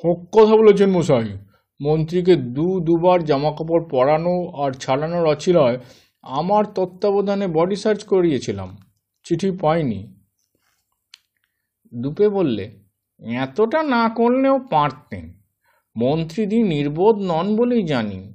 হোক 0.05 0.29
কথা 0.33 0.57
বলেছেন 0.57 0.91
মশাই। 0.91 1.39
মন্ত্রীকে 1.85 2.37
দু 2.37 2.81
দুবার 2.81 3.25
জামাকাপড় 3.25 3.85
পরানো 3.85 4.51
আর 4.51 4.73
ছাড়ানোর 4.73 5.27
অছিলায় 5.27 5.79
আমার 6.23 6.65
তত্ত্বাবধানে 6.65 7.47
বডি 7.47 7.77
সার্চ 7.77 8.05
করিয়েছিলাম। 8.05 8.77
চিঠি 9.25 9.51
পাইনি। 9.51 10.15
দুপে 11.95 12.29
বললে, 12.29 12.65
এতটা 13.21 13.83
না 13.83 14.09
করলেও 14.09 14.59
পারতেন। 14.59 15.33
মন্ত্রীদি 15.97 16.63
নির্বোধ 16.63 17.17
নন 17.17 17.57
বলেই 17.57 17.83
জানি। 17.83 18.35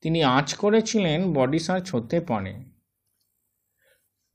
তিনি 0.00 0.22
আঁচ 0.22 0.54
করেছিলেন 0.54 1.32
বডি 1.32 1.58
সার্চ 1.58 1.94
হতে 1.94 2.20
পারে। 2.20 2.54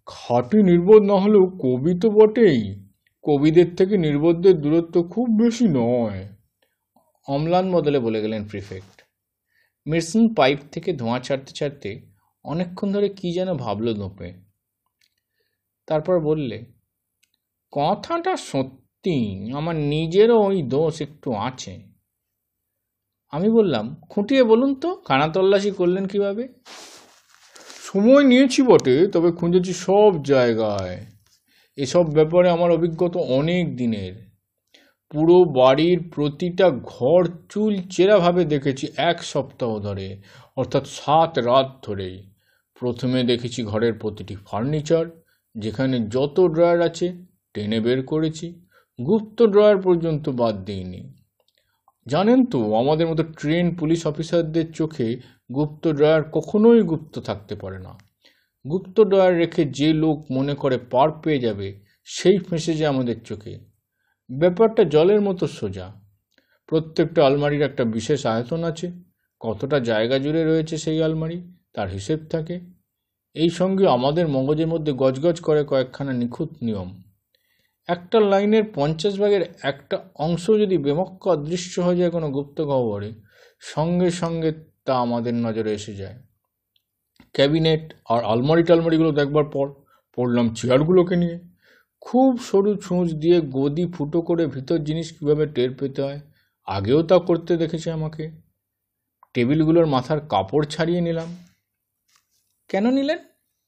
খাঁটি 0.05 0.63
নির্বোধ 0.63 1.01
না 1.03 1.13
হলেও 1.13 1.45
কবি 1.45 1.99
তো 1.99 2.09
বটেই। 2.09 2.89
কবিদের 3.23 3.75
থেকে 3.75 3.97
নির্বোধদের 3.97 4.61
দূরত্ব 4.61 5.03
খুব 5.03 5.27
বেশি 5.43 5.67
নয়। 5.67 6.27
অম্লান 7.27 7.71
বদলে 7.71 7.99
বলে 7.99 8.21
গেলেন 8.21 8.47
প্রিফেক্ট। 8.47 9.01
মিরসন 9.85 10.33
পাইপ 10.33 10.59
থেকে 10.71 10.93
ধোঁয়া 10.93 11.19
ছাড়তে 11.19 11.53
ছাড়তে 11.53 12.01
অনেকক্ষণ 12.43 12.91
ধরে 12.91 13.09
কি 13.09 13.33
যেন 13.33 13.53
ভাবল 13.53 13.93
দোপে 13.93 14.33
তারপর 15.87 16.19
বললে, 16.19 16.65
কথাটা 17.71 18.35
সত্যি, 18.35 19.49
আমার 19.53 19.75
নিজেরও 19.75 20.39
ওই 20.39 20.61
দোষ 20.61 21.01
একটু 21.01 21.33
আছে। 21.33 21.83
আমি 23.31 23.49
বললাম, 23.49 23.95
খুঁটিয়ে 24.09 24.43
বলুন 24.43 24.75
তো, 24.75 24.95
কানা 24.95 25.27
তল্লাশি 25.27 25.71
করলেন 25.71 26.07
কীভাবে? 26.07 26.47
সময় 27.83 28.23
নিয়েছি 28.23 28.61
বটে, 28.61 29.07
তবে 29.07 29.31
খুঁজেছি 29.31 29.73
সব 29.73 30.23
জায়গায়। 30.23 31.05
এসব 31.75 32.13
ব্যাপারে 32.13 32.49
আমার 32.49 32.71
অভিজ্ঞতা 32.71 33.19
অনেক 33.19 33.75
দিনের। 33.75 34.32
পুরো 35.13 35.43
বাড়ির 35.43 36.09
প্রতিটা 36.15 36.69
ঘর 36.69 37.27
চুল 37.49 37.77
চেরাভাবে 37.91 38.45
দেখেছি 38.45 38.87
এক 38.97 39.23
সপ্তাহ 39.23 39.79
ধরে, 39.79 40.21
অর্থাৎ 40.55 40.87
সাত 40.87 41.37
রাত 41.37 41.79
ধরেই। 41.83 42.23
প্রথমে 42.79 43.23
দেখেছি 43.23 43.63
ঘরের 43.63 43.93
প্রতিটি 43.93 44.35
ফার্নিচার, 44.35 45.05
যেখানে 45.57 45.99
যত 45.99 46.47
ড্রয়ার 46.47 46.81
আছে 46.81 47.13
টেনে 47.53 47.79
বের 47.79 48.05
করেছি, 48.05 48.65
গুপ্ত 49.05 49.43
ড্রয়ার 49.43 49.77
পর্যন্ত 49.77 50.29
বাদ 50.29 50.65
দিইনি। 50.65 51.13
জানেন 52.07 52.45
তো, 52.45 52.75
আমাদের 52.75 53.07
মতো 53.07 53.23
ট্রেন 53.23 53.75
পুলিশ 53.75 54.07
অফিসারদের 54.07 54.71
চোখে 54.71 55.17
গুপ্ত 55.55 55.87
ড্রয়ার 55.87 56.23
কখনোই 56.23 56.81
গুপ্ত 56.81 57.19
থাকতে 57.19 57.55
পারে 57.55 57.79
না। 57.79 57.97
গুপ্ত 58.69 59.01
ড্রয়ার 59.01 59.37
রেখে 59.37 59.65
যে 59.65 59.93
লোক 59.93 60.25
মনে 60.31 60.55
করে 60.55 60.77
পার 60.77 61.11
পেয়ে 61.11 61.39
যাবে, 61.39 61.79
সেই 62.05 62.37
ফেঁসে 62.37 62.73
যায় 62.73 62.89
আমাদের 62.89 63.23
চোখে। 63.23 63.72
ব্যাপারটা 64.31 64.83
জলের 64.83 65.21
মতো 65.21 65.47
সোজা। 65.47 65.93
প্রত্যেকটা 66.67 67.25
আলমারির 67.25 67.61
একটা 67.61 67.83
বিশেষ 67.83 68.25
আয়তন 68.25 68.63
আছে। 68.63 68.91
কতটা 69.39 69.79
জায়গা 69.79 70.19
জুড়ে 70.19 70.43
রয়েছে 70.43 70.77
সেই 70.77 71.03
আলমারি, 71.03 71.53
তার 71.73 71.89
হিসেব 71.89 72.19
থাকে। 72.31 72.59
এই 73.33 73.49
সঙ্গে 73.49 73.87
আমাদের 73.87 74.27
মগজের 74.27 74.67
মধ্যে 74.67 74.93
গজগজ 74.93 75.41
করে 75.41 75.63
কয়েকখানা 75.63 76.13
নিখুঁত 76.13 76.49
নিয়ম। 76.61 77.03
একটা 77.87 78.19
লাইনের 78.19 78.63
পঞ্চাশ 78.75 79.19
ভাগের 79.19 79.41
একটা 79.63 79.99
অংশ 80.15 80.49
যদি 80.49 80.77
বেমক্ক 80.77 81.27
অদৃশ্য 81.27 81.81
হয়ে 81.81 81.97
যায় 81.97 82.09
কোনো 82.09 82.31
গুপ্ত 82.31 82.61
খবরে 82.61 83.13
সঙ্গে 83.59 84.11
সঙ্গে 84.11 84.53
তা 84.85 84.95
আমাদের 84.95 85.33
নজরে 85.33 85.73
এসে 85.73 85.95
যায়। 85.95 86.15
ক্যাবিনেট 87.33 87.93
আর 88.09 88.23
আলমারি 88.23 88.63
টালমারিগুলো 88.63 89.11
দেখবার 89.11 89.45
পর 89.45 89.73
পড়লাম 90.15 90.53
চেয়ারগুলোকে 90.53 91.15
নিয়ে। 91.15 91.52
খুব 92.05 92.39
সরু 92.39 92.75
ছুঁচ 92.75 93.13
দিয়ে 93.13 93.41
গদি 93.41 93.85
ফুটো 93.85 94.21
করে 94.21 94.47
ভিতর 94.47 94.77
জিনিস 94.77 95.17
কীভাবে 95.17 95.45
টের 95.45 95.71
পেতে 95.75 96.01
হয়? 96.01 96.19
আগেও 96.65 97.03
তা 97.03 97.19
করতে 97.19 97.57
দেখেছে 97.57 97.91
আমাকে। 97.91 98.31
টেবিলগুলোর 99.33 99.85
মাথার 99.85 100.19
কাপড় 100.27 100.65
ছাড়িয়ে 100.65 101.01
নিলাম। 101.01 101.37
কেন 102.69 102.91
নিলেন? 102.91 103.17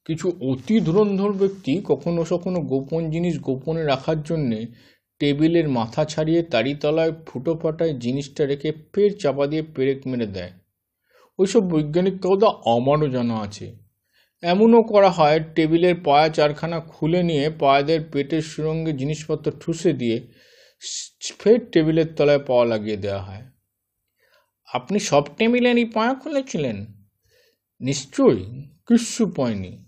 কিছু 0.06 0.32
অতি 0.42 0.80
ধুরন্ধর 0.80 1.34
ব্যক্তি 1.34 1.82
কখনো 1.86 2.25
সখনো 2.25 2.62
গোপন 2.62 3.12
জিনিস 3.12 3.39
গোপনে 3.39 3.84
রাখার 3.84 4.24
জন্যে 4.24 4.68
টেবিলের 5.20 5.70
মাথা 5.70 6.06
ছাড়িয়ে 6.06 6.44
তারি 6.44 6.75
তলায় 6.75 7.13
ফুটো 7.27 7.58
ফাটায় 7.58 7.94
জিনিসটা 7.94 8.46
রেখে 8.46 8.72
ফের 8.72 9.18
চাপা 9.20 9.48
দিয়ে 9.48 9.63
পেরেক 9.75 10.08
মেরে 10.08 10.25
দেয়। 10.25 10.51
ওইসব 11.39 11.70
বৈজ্ঞানিক 11.70 12.13
কথা 12.22 12.48
আমারও 12.48 13.08
জানা 13.10 13.36
আছে। 13.38 13.85
এমনও 14.44 14.84
করা 14.84 15.10
হয়, 15.10 15.39
টেবিলের 15.56 15.96
পায়া 16.04 16.30
চারখানা 16.30 16.80
খুলে 16.80 17.24
নিয়ে 17.24 17.50
পায়াদের 17.50 18.01
পেটের 18.12 18.42
সুরঙ্গে 18.42 18.94
জিনিসপত্র 18.94 19.51
ঠুসে 19.60 19.94
দিয়ে 19.94 20.27
ফের 21.39 21.72
টেবিলের 21.72 22.15
তলায় 22.15 22.39
পাওয়া 22.39 22.65
লাগিয়ে 22.65 22.98
দেওয়া 22.98 23.22
হয়। 23.22 23.44
আপনি 24.74 25.00
সব 25.00 25.24
টেবিলেরই 25.38 25.86
পায়া 25.86 26.13
খুলেছিলেন? 26.13 26.77
নিশ্চয়ই, 27.82 28.44
কিচ্ছু 28.88 29.32
পয়নি। 29.36 29.86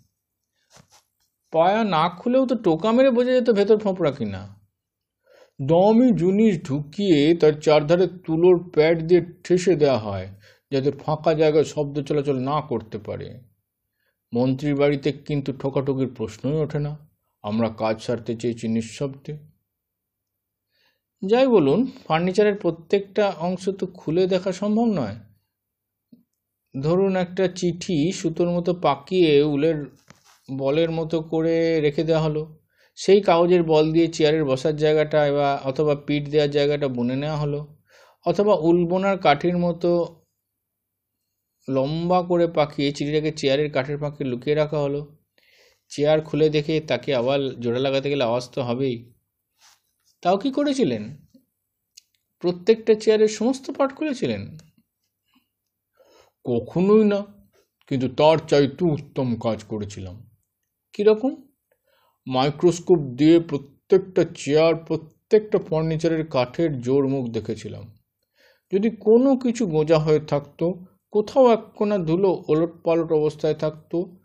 পায়া 1.51 1.83
না 1.83 2.09
খুলেও 2.09 2.45
তো 2.45 2.55
টোকা 2.55 2.91
মেরে 2.91 3.09
বোঝা 3.11 3.31
যেত 3.31 3.49
ভেতর 3.49 3.77
ফোঁপড়া 3.77 4.11
কিনা। 4.11 4.41
দামি 5.61 6.11
জিনিস 6.11 6.63
ঢুকিয়ে 6.63 7.35
তার 7.35 7.53
চারধারে 7.61 8.07
তুলোর 8.07 8.69
প্যাড 8.69 9.01
দিয়ে 9.01 9.21
ঠেসে 9.43 9.75
দেওয়া 9.75 9.97
হয়, 9.97 10.27
যাতে 10.71 10.91
ফাঁকা 10.91 11.33
জায়গায় 11.33 11.63
শব্দ 11.63 12.01
চলাচল 12.01 12.37
না 12.39 12.61
করতে 12.61 12.97
পারে। 12.97 13.46
মন্ত্রীর 14.33 14.75
বাড়িতে 14.75 15.11
কিন্তু 15.11 15.53
ঠোকাঠুকির 15.53 16.13
প্রশ্নই 16.15 16.57
ওঠে 16.57 16.79
না। 16.79 16.97
আমরা 17.41 17.69
কাজ 17.69 18.01
সারতে 18.01 18.35
চেয়েছি 18.35 18.67
নিঃশব্দে। 18.67 19.37
যাই 21.21 21.47
বলুন, 21.47 21.91
ফার্নিচারের 22.07 22.55
প্রত্যেকটা 22.55 23.29
অংশ 23.39 23.69
তো 23.69 23.87
খুলে 23.87 24.27
দেখা 24.27 24.51
সম্ভব 24.51 24.85
নয়। 24.85 25.15
ধরুন 26.81 27.15
একটা 27.15 27.47
চিঠি 27.47 28.11
সুতোর 28.11 28.49
মতো 28.49 28.73
পাকিয়ে 28.73 29.43
উলের 29.43 29.85
বলের 30.57 30.91
মতো 30.91 31.21
করে 31.21 31.81
রেখে 31.81 32.03
দেওয়া 32.03 32.21
হলো। 32.21 32.59
সেই 32.95 33.21
কাগজের 33.21 33.63
বল 33.63 33.91
দিয়ে 33.91 34.07
চেয়ারের 34.07 34.45
বসার 34.45 34.75
জায়গাটা 34.75 35.31
বা 35.31 35.61
অথবা 35.63 35.95
পিঠ 35.95 36.29
দেওয়ার 36.29 36.51
জায়গাটা 36.51 36.87
বুনে 36.87 37.15
নেওয়া 37.15 37.37
হলো। 37.37 37.77
অথবা 38.25 38.55
উল 38.55 38.85
বোনার 38.85 39.17
কাঠির 39.17 39.57
মতো 39.57 40.16
লম্বা 41.69 42.23
করে 42.23 42.47
পাকিয়ে 42.47 42.91
চিঠিটাকে 42.91 43.31
চেয়ারের 43.31 43.71
কাঠের 43.71 43.97
পাখি 43.97 44.23
লুকিয়ে 44.23 44.55
রাখা 44.55 44.79
হলো। 44.79 45.17
চেয়ার 45.89 46.21
খুলে 46.21 46.49
দেখে 46.49 46.79
তাকে 46.79 47.15
আবার 47.15 47.59
জোড়া 47.59 47.79
লাগাতে 47.79 48.09
গেলে 48.09 48.23
আওয়াজ 48.23 48.49
তো 48.49 48.63
হবেই। 48.63 49.13
তাও 50.21 50.37
কি 50.37 50.51
করেছিলেন? 50.51 51.17
প্রত্যেকটা 52.39 52.95
চেয়ারের 52.95 53.27
সমস্ত 53.27 53.71
পার্ট 53.71 53.95
খুলেছিলেন? 53.95 54.57
কখনোই 56.45 57.03
না, 57.03 57.25
কিন্তু 57.87 58.07
তার 58.09 58.37
চাইতে 58.47 58.85
উত্তম 58.85 59.35
কাজ 59.35 59.63
করেছিলাম। 59.63 60.29
কীরকম? 60.93 61.47
মাইক্রোস্কোপ 62.27 62.99
দিয়ে 62.99 63.39
প্রত্যেকটা 63.39 64.25
চেয়ার, 64.35 64.75
প্রত্যেকটা 64.75 65.59
ফার্নিচারের 65.59 66.27
কাঠের 66.27 66.81
জোর 66.81 67.07
মুখ 67.07 67.27
দেখেছিলাম। 67.27 67.97
যদি 68.71 68.89
কোনো 68.89 69.35
কিছু 69.35 69.67
গোঁজা 69.67 69.99
হয়ে 69.99 70.19
থাকতো 70.19 70.86
কোথাও 71.11 71.53
এক 71.53 71.59
কোনা 71.75 71.97
ধুলো 71.97 72.43
ওলট 72.47 72.83
পালট 72.83 73.11
অবস্থায় 73.11 73.53
থাকতো, 73.53 74.17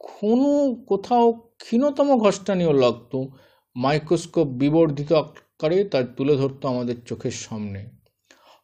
কোনো 0.00 0.74
কোথাও 0.88 1.32
ক্ষীণতম 1.32 2.18
ঘষ্টানিও 2.18 2.72
লাগতো। 2.72 3.28
মাইক্রোস্কোপ 3.76 4.48
বিবর্ধিত 4.48 5.12
আকারে 5.12 5.84
তা 5.84 6.02
তুলে 6.02 6.36
ধরতো 6.36 6.68
আমাদের 6.68 7.04
চোখের 7.04 7.30
সামনে। 7.30 7.90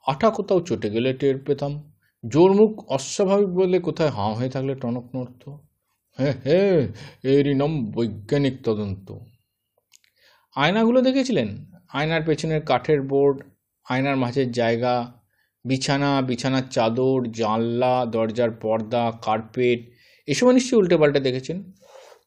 আঠা 0.07 0.31
কোথাও 0.31 0.61
চটে 0.61 0.91
গেলে 0.91 1.13
টের 1.13 1.39
পেতাম। 1.39 1.93
জোর 2.29 2.53
মুখ 2.53 2.91
অস্বাভাবিক 2.91 3.49
বলে 3.49 3.79
কোথায় 3.79 4.09
হাঁ 4.09 4.35
হয়ে 4.35 4.51
থাকলে 4.51 4.75
টনক 4.75 5.17
নড়ত। 5.17 5.51
হ্যাঁ 6.19 6.35
হ্যাঁ 6.45 6.89
এরই 7.23 7.55
নাম 7.55 7.91
বৈজ্ঞানিক 7.91 8.63
তদন্ত। 8.65 9.15
আয়নাগুলো 10.57 11.01
দেখেছিলেন? 11.01 11.65
আয়নার 11.93 12.23
পেছনের 12.23 12.63
কাঠের 12.63 13.03
বোর্ড, 13.03 13.43
আয়নার 13.89 14.17
মাঝের 14.17 14.53
জায়গা 14.53 15.18
বিছানা, 15.65 16.23
বিছানার 16.23 16.63
চাদর, 16.71 17.25
জানলা, 17.33 18.07
দরজার 18.07 18.51
পর্দা 18.51 19.13
কার্পেট 19.23 19.91
এসব 20.27 20.51
নিশ্চয়ই 20.51 20.79
উল্টে 20.79 20.97
পাল্টে 20.97 21.21
দেখেছেন? 21.21 21.73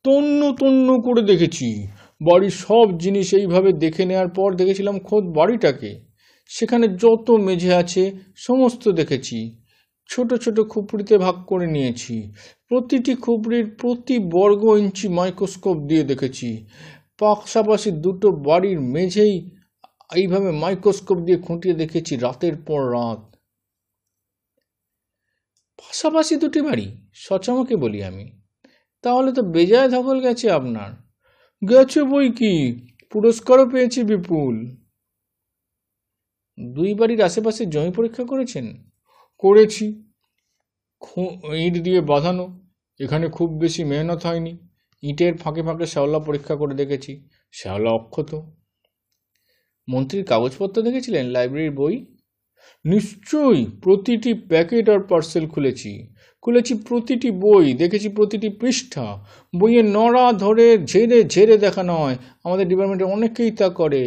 তন্ন 0.03 0.53
তন্ন 0.53 1.01
করে 1.01 1.21
দেখেছি। 1.21 1.87
বাড়ির 2.21 2.49
সব 2.49 2.97
জিনিস 2.97 3.33
এইভাবে 3.33 3.73
দেখে 3.73 4.05
নেওয়ার 4.05 4.27
পর 4.27 4.53
দেখেছিলাম 4.55 4.99
খোদ 4.99 5.23
বাড়িটাকে। 5.23 6.01
সেখানে 6.47 6.87
যত 6.87 7.31
মেঝে 7.31 7.73
আছে, 7.73 8.11
সমস্ত 8.35 8.89
দেখেছি। 8.89 9.61
ছোট 10.09 10.33
ছোট 10.33 10.59
খুপড়িতে 10.59 11.17
ভাগ 11.17 11.35
করে 11.45 11.67
নিয়েছি। 11.67 12.31
প্রতিটি 12.67 13.15
খুপড়ির 13.15 13.75
প্রতি 13.81 14.19
বর্গ 14.19 14.63
ইঞ্চি 14.63 15.07
মাইক্রোস্কোপ 15.07 15.77
দিয়ে 15.77 16.03
দেখেছি। 16.03 16.67
পাশাপাশি 17.19 17.91
দুটো 17.91 18.31
বাড়ির 18.31 18.81
মেঝেই 18.81 19.49
এইভাবে 20.11 20.51
মাইক্রোস্কোপ 20.51 21.17
দিয়ে 21.17 21.37
খুঁটিয়ে 21.37 21.75
দেখেছি 21.75 22.15
রাতের 22.15 22.55
পর 22.67 22.81
রাত। 22.91 23.21
পাশাপাশি 25.79 26.35
দুটি 26.35 26.61
বাড়ি, 26.61 26.87
সচামকে 27.13 27.75
বলি 27.75 28.03
আমি। 28.03 28.25
তাহলে 29.01 29.31
তো 29.31 29.41
বেজায় 29.41 29.89
ধকল 29.89 30.19
গেছে 30.19 30.51
আপনার। 30.51 30.91
গেছে 31.69 32.03
বই 32.03 32.31
কি? 32.31 32.53
পুরস্কারও 33.09 33.65
পেয়েছি 33.69 34.03
বিপুল। 34.03 34.55
দুই 36.57 36.93
বাড়ির 36.93 37.21
আশেপাশে 37.21 37.65
জমি 37.65 37.91
পরীক্ষা 37.91 38.23
করেছেন? 38.23 38.65
করেছি। 39.37 39.85
ইট 41.65 41.75
দিয়ে 41.83 42.01
বাঁধানো, 42.01 42.45
এখানে 42.99 43.29
খুব 43.29 43.49
বেশি 43.59 43.83
মেহনত 43.83 44.25
হয়নি। 44.25 44.57
ইটের 45.03 45.37
ফাঁকে 45.37 45.61
ফাঁকে 45.63 45.85
শ্যাওলা 45.85 46.19
পরীক্ষা 46.19 46.55
করে 46.55 46.73
দেখেছি। 46.73 47.29
শ্যাওলা 47.51 47.91
অক্ষত। 47.91 48.31
মন্ত্রীর 49.91 50.23
কাগজপত্র 50.25 50.77
দেখেছিলেন? 50.81 51.25
লাইব্রেরির 51.35 51.71
বই? 51.71 51.95
নিশ্চয়ই, 52.85 53.61
প্রতিটি 53.83 54.31
প্যাকেট 54.49 54.85
আর 54.89 55.01
পার্সেল 55.09 55.43
খুলেছি। 55.47 55.91
খুলেছি 56.43 56.73
প্রতিটি 56.87 57.29
বই, 57.43 57.65
দেখেছি 57.73 58.07
প্রতিটি 58.09 58.49
পৃষ্ঠা। 58.61 59.07
বইয়ের 59.59 59.87
নড়া 59.97 60.25
ধরে 60.43 60.65
ঝেড়ে 60.85 61.17
ঝেড়ে 61.23 61.55
দেখা 61.57 61.83
নয়, 61.83 62.15
আমাদের 62.43 62.65
ডিপার্টমেন্টে 62.67 63.07
অনেকেই 63.15 63.51
তা 63.51 63.67
করে। 63.79 64.03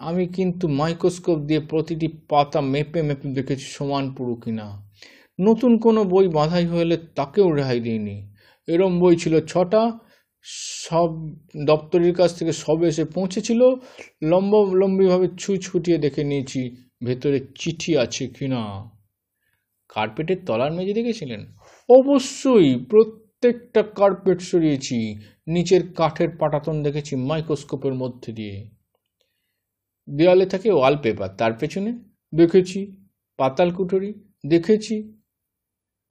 আমি 0.00 0.24
কিন্তু 0.36 0.64
মাইক্রোস্কোপ 0.80 1.38
দিয়ে 1.48 1.60
প্রতিটি 1.70 2.08
পাতা 2.30 2.60
মেপে 2.72 3.00
মেপে 3.02 3.28
দেখেছি 3.28 3.66
সমান 3.76 4.04
পুরো 4.16 4.34
কিনা। 4.34 4.66
নতুন 5.38 5.72
কোনো 5.78 6.00
বই 6.04 6.26
বাঁধাই 6.28 6.66
হলে 6.66 6.96
তাকেও 7.14 7.48
রেহাই 7.58 7.80
দিইনি। 7.80 8.16
এরম 8.68 8.92
বই 9.00 9.14
ছিল 9.16 9.34
ছটা 9.46 9.82
সব 10.46 11.10
দপ্তরের 11.66 12.14
কাছ 12.14 12.38
থেকে 12.38 12.52
সব 12.52 12.82
এসে 12.82 13.04
পৌঁছেছিল। 13.04 13.60
লম্বালম্বিভাবে 14.22 15.28
ছু 15.38 15.56
ছুটিয়ে 15.56 15.98
দেখে 15.98 16.24
নিয়েছি, 16.24 16.76
ভেতরে 17.06 17.46
চিঠি 17.58 17.98
আছে 17.98 18.26
কি 18.28 18.48
না 18.48 18.90
কার্পেটের 19.88 20.36
তলার 20.46 20.72
মেঝে 20.72 20.94
দেখেছিলেন? 20.94 21.56
অবশ্যই, 21.88 22.84
প্রত্যেকটা 22.90 23.82
কার্পেট 23.82 24.40
সরিয়েছি। 24.40 25.18
নিচের 25.46 25.92
কাঠের 25.92 26.28
পাটাতন 26.30 26.82
দেখেছি 26.82 27.16
মাইক্রোস্কোপের 27.16 27.94
মধ্যে 27.94 28.32
দিয়ে। 28.32 28.70
দেওয়ালে 30.16 30.46
থাকে 30.46 30.70
ওয়ালপেপার, 30.72 31.28
তার 31.28 31.52
পেছনে 31.52 31.92
দেখেছি 32.34 33.06
পাতাল 33.36 33.70
কুঠুরি, 33.70 34.14
দেখেছি। 34.46 35.22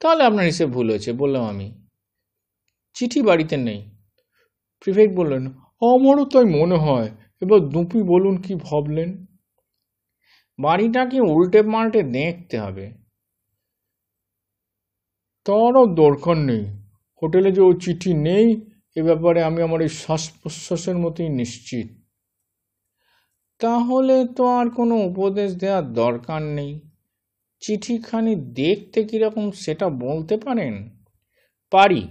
তাহলে 0.00 0.24
আপনার 0.24 0.44
হিসেব 0.44 0.68
ভুল 0.70 0.90
হয়েছে, 0.90 1.12
বললাম 1.12 1.44
আমি। 1.44 1.86
চিঠি 2.94 3.22
বাড়িতে 3.22 3.56
নেই। 3.56 3.95
প্রিফেক্ট 4.80 5.16
বললেন 5.16 5.46
আমারও 5.82 6.24
তাই 6.24 6.44
মনে 6.44 6.76
হয়। 6.76 7.08
এবার 7.40 7.60
দুপি 7.60 8.02
বলুন 8.02 8.36
কি 8.36 8.54
ভাবলেন? 8.54 9.26
বাড়িটাকে 10.58 11.20
উল্টে 11.20 11.62
পাল্টে 11.62 12.02
দেখতে 12.02 12.58
হবে। 12.58 12.86
তারও 15.46 15.86
দরকার 15.94 16.36
নেই। 16.36 16.64
হোটেলে 17.22 17.52
যে 17.52 17.60
ও 17.60 17.72
চিঠি 17.72 18.14
নেই 18.14 18.46
এ 18.96 19.02
ব্যাপারে 19.02 19.42
আমি 19.42 19.62
আমার 19.62 19.80
এই 19.80 19.88
শ্বাস 19.88 20.30
প্রশ্বাসের 20.42 20.96
মতোই 20.98 21.28
নিশ্চিত। 21.28 21.88
তাহলে 23.60 24.26
তো 24.36 24.44
আর 24.46 24.70
কোনো 24.70 24.94
উপদেশ 25.06 25.54
দেওয়ার 25.54 25.92
দরকার 25.92 26.42
নেই। 26.42 26.80
চিঠিখানি 27.62 28.36
দেখতে 28.36 29.04
কীরকম 29.04 29.50
সেটা 29.50 29.88
বলতে 29.88 30.36
পারেন? 30.36 30.74
পারি। 31.72 32.02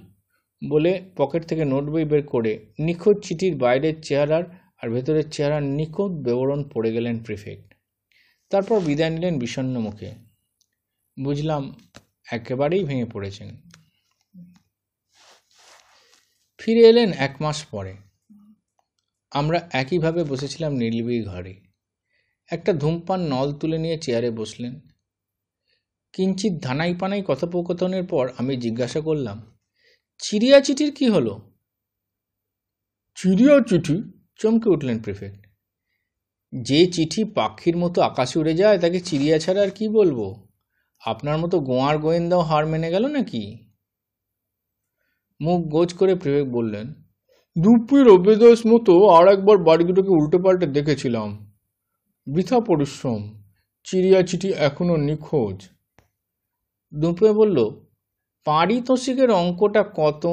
বলে 0.69 1.09
পকেট 1.17 1.45
থেকে 1.45 1.65
নোট 1.65 1.83
বই 1.83 2.05
বের 2.05 2.27
করে 2.27 2.65
নিখোঁজ 2.79 3.27
চিঠির 3.27 3.55
বাইরের 3.55 4.03
চেহারার 4.03 4.43
আর 4.81 4.89
ভেতরের 4.89 5.29
চেহারার 5.29 5.63
নিখোঁজ 5.63 6.11
বিবরণ 6.11 6.69
পড়ে 6.69 6.93
গেলেন 6.93 7.23
প্রিফেক্ট। 7.23 7.73
তারপর 8.49 8.79
বিদায় 8.79 9.09
নিলেন 9.09 9.39
বিষণ্ণ 9.39 9.79
মুখে। 9.79 10.11
বুঝলাম, 11.23 11.75
একেবারেই 12.31 12.83
ভেঙে 12.83 13.05
পড়েছেন। 13.05 13.61
ফিরে 16.57 16.79
এলেন 16.79 17.13
এক 17.13 17.35
মাস 17.41 17.65
পরে। 17.65 17.95
আমরা 19.31 19.69
একইভাবে 19.73 20.23
বসেছিলাম 20.23 20.73
নির্লিবি 20.73 21.23
ঘরে। 21.23 21.55
একটা 22.51 22.73
ধূমপান 22.73 23.19
নল 23.19 23.53
তুলে 23.53 23.77
নিয়ে 23.77 23.97
চেয়ারে 23.97 24.31
বসলেন। 24.31 24.79
কিঞ্চিত 26.13 26.53
ধানাই 26.61 26.95
পানাই 26.95 27.23
কথোপকথনের 27.27 28.03
পর 28.03 28.31
আমি 28.37 28.57
জিজ্ঞাসা 28.57 29.01
করলাম 29.01 29.54
চিড়িয়া 30.19 30.61
চিঠির 30.61 30.91
কি 30.91 31.09
হলো? 31.09 31.53
চিড়িয়া 33.15 33.59
চিঠি 33.69 34.03
চমকে 34.37 34.69
উঠলেন 34.69 34.99
প্রিফেক্ট। 34.99 35.47
যে 36.61 36.91
চিঠি 36.91 37.23
পাখির 37.23 37.77
মতো 37.77 38.01
আকাশে 38.01 38.39
উড়ে 38.39 38.53
যায়, 38.53 38.77
তাকে 38.77 38.99
চিড়িয়া 38.99 39.39
ছাড়া 39.39 39.61
আর 39.61 39.69
কি 39.69 39.89
বলব? 39.89 40.47
আপনার 41.05 41.37
মতো 41.37 41.59
গোয়ার 41.59 41.97
গোয়েন্দাও 41.97 42.39
হার 42.39 42.65
মেনে 42.65 42.91
গেল 42.91 43.07
নাকি? 43.07 43.69
মুখ 45.41 45.65
গোজ 45.67 45.93
করে 45.93 46.15
প্রিফেক্ট 46.15 46.51
বললেন, 46.51 46.93
দুপুর 47.57 48.09
অবেদস 48.09 48.65
মতো 48.65 49.09
আর 49.09 49.27
একবার 49.27 49.57
বাড়ি 49.57 49.83
দুটোকে 49.83 50.09
উল্টে 50.09 50.37
পাল্টে 50.37 50.65
দেখেছিলাম। 50.65 51.53
বৃথা 52.35 52.59
পরিশ্রম। 52.59 53.43
চিড়িয়া 53.83 54.21
চিঠি 54.21 54.49
এখনও 54.49 54.97
নিখোঁজ। 54.97 55.69
দুপুরে 56.93 57.31
বলল 57.31 57.84
পারিতোষিকের 58.45 59.31
অঙ্কটা 59.31 59.83
কত? 59.83 60.25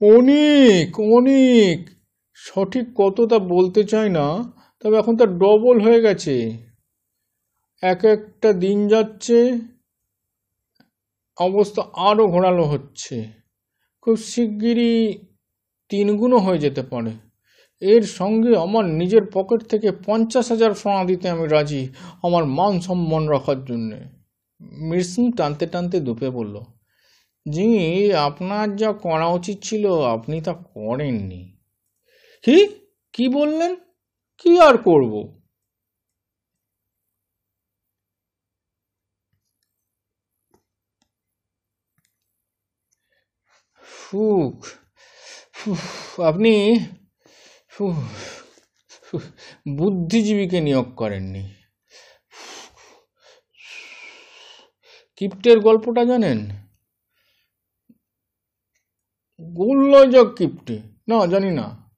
অনেক 0.00 1.00
অনেক। 1.00 1.88
সঠিক 2.34 2.84
কত 2.96 3.20
তা 3.20 3.38
বলতে 3.38 3.84
চাই 3.84 4.10
না, 4.10 4.52
তবে 4.80 4.98
এখন 4.98 5.16
তার 5.16 5.38
ডবল 5.38 5.80
হয়ে 5.80 6.02
গেছে। 6.02 6.58
এক 7.82 8.04
একটা 8.04 8.52
দিন 8.52 8.88
যাচ্ছে, 8.88 9.58
অবস্থা 11.38 11.82
আরও 11.96 12.26
ঘোরালো 12.28 12.64
হচ্ছে। 12.64 13.28
খুব 14.00 14.16
শিগগিরই 14.16 15.18
তিনগুণও 15.88 16.38
হয়ে 16.38 16.58
যেতে 16.58 16.82
পারে। 16.82 17.10
এর 17.80 18.02
সঙ্গে 18.02 18.56
আমার 18.56 18.84
নিজের 18.84 19.22
পকেট 19.32 19.60
থেকে 19.62 19.92
পঞ্চাশ 19.92 20.50
হাজার 20.50 20.72
ফ্রাঁ 20.74 21.04
দিতে 21.04 21.28
আমি 21.28 21.48
রাজি, 21.48 21.88
আমার 22.22 22.44
মান 22.44 22.80
সম্মান 22.80 23.28
রাখার 23.28 23.64
জন্যে। 23.64 24.17
মিরসিং 24.60 25.32
টানতে 25.32 25.66
টানতে 25.66 26.00
দুপে 26.00 26.30
বলল 26.30 26.56
জি 27.46 27.66
আপনার 28.12 28.76
যা 28.76 28.92
করা 28.92 29.28
উচিত 29.28 29.58
ছিল, 29.62 29.84
আপনি 30.02 30.40
তা 30.40 30.52
করেননি। 30.52 31.42
কি? 32.44 32.56
কি 33.12 33.28
বললেন? 33.28 33.72
কি 34.38 34.60
আর 34.60 34.76
করব? 34.78 35.12
ফুক 43.82 44.56
আপনি 46.22 46.52
বুদ্ধিজীবীকে 49.78 50.60
নিয়োগ 50.60 50.86
করেননি। 50.96 51.44
কিপ্টের 55.18 55.60
গল্পটা 55.60 56.04
জানেন? 56.04 56.50
গোল্লজক 59.40 60.34
কিপ্টে। 60.38 60.78
না, 61.08 61.26
জানি 61.26 61.50
না। 61.50 61.90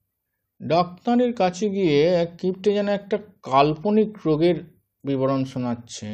ডাক্তারের 0.63 1.33
কাছে 1.33 1.69
গিয়ে 1.69 2.05
এক 2.05 2.29
কিপ্টে 2.37 2.73
যেন 2.73 2.87
একটা 2.87 3.17
কাল্পনিক 3.43 4.17
রোগের 4.25 4.63
বিবরণ 5.03 5.45
শোনাচ্ছে। 5.45 6.07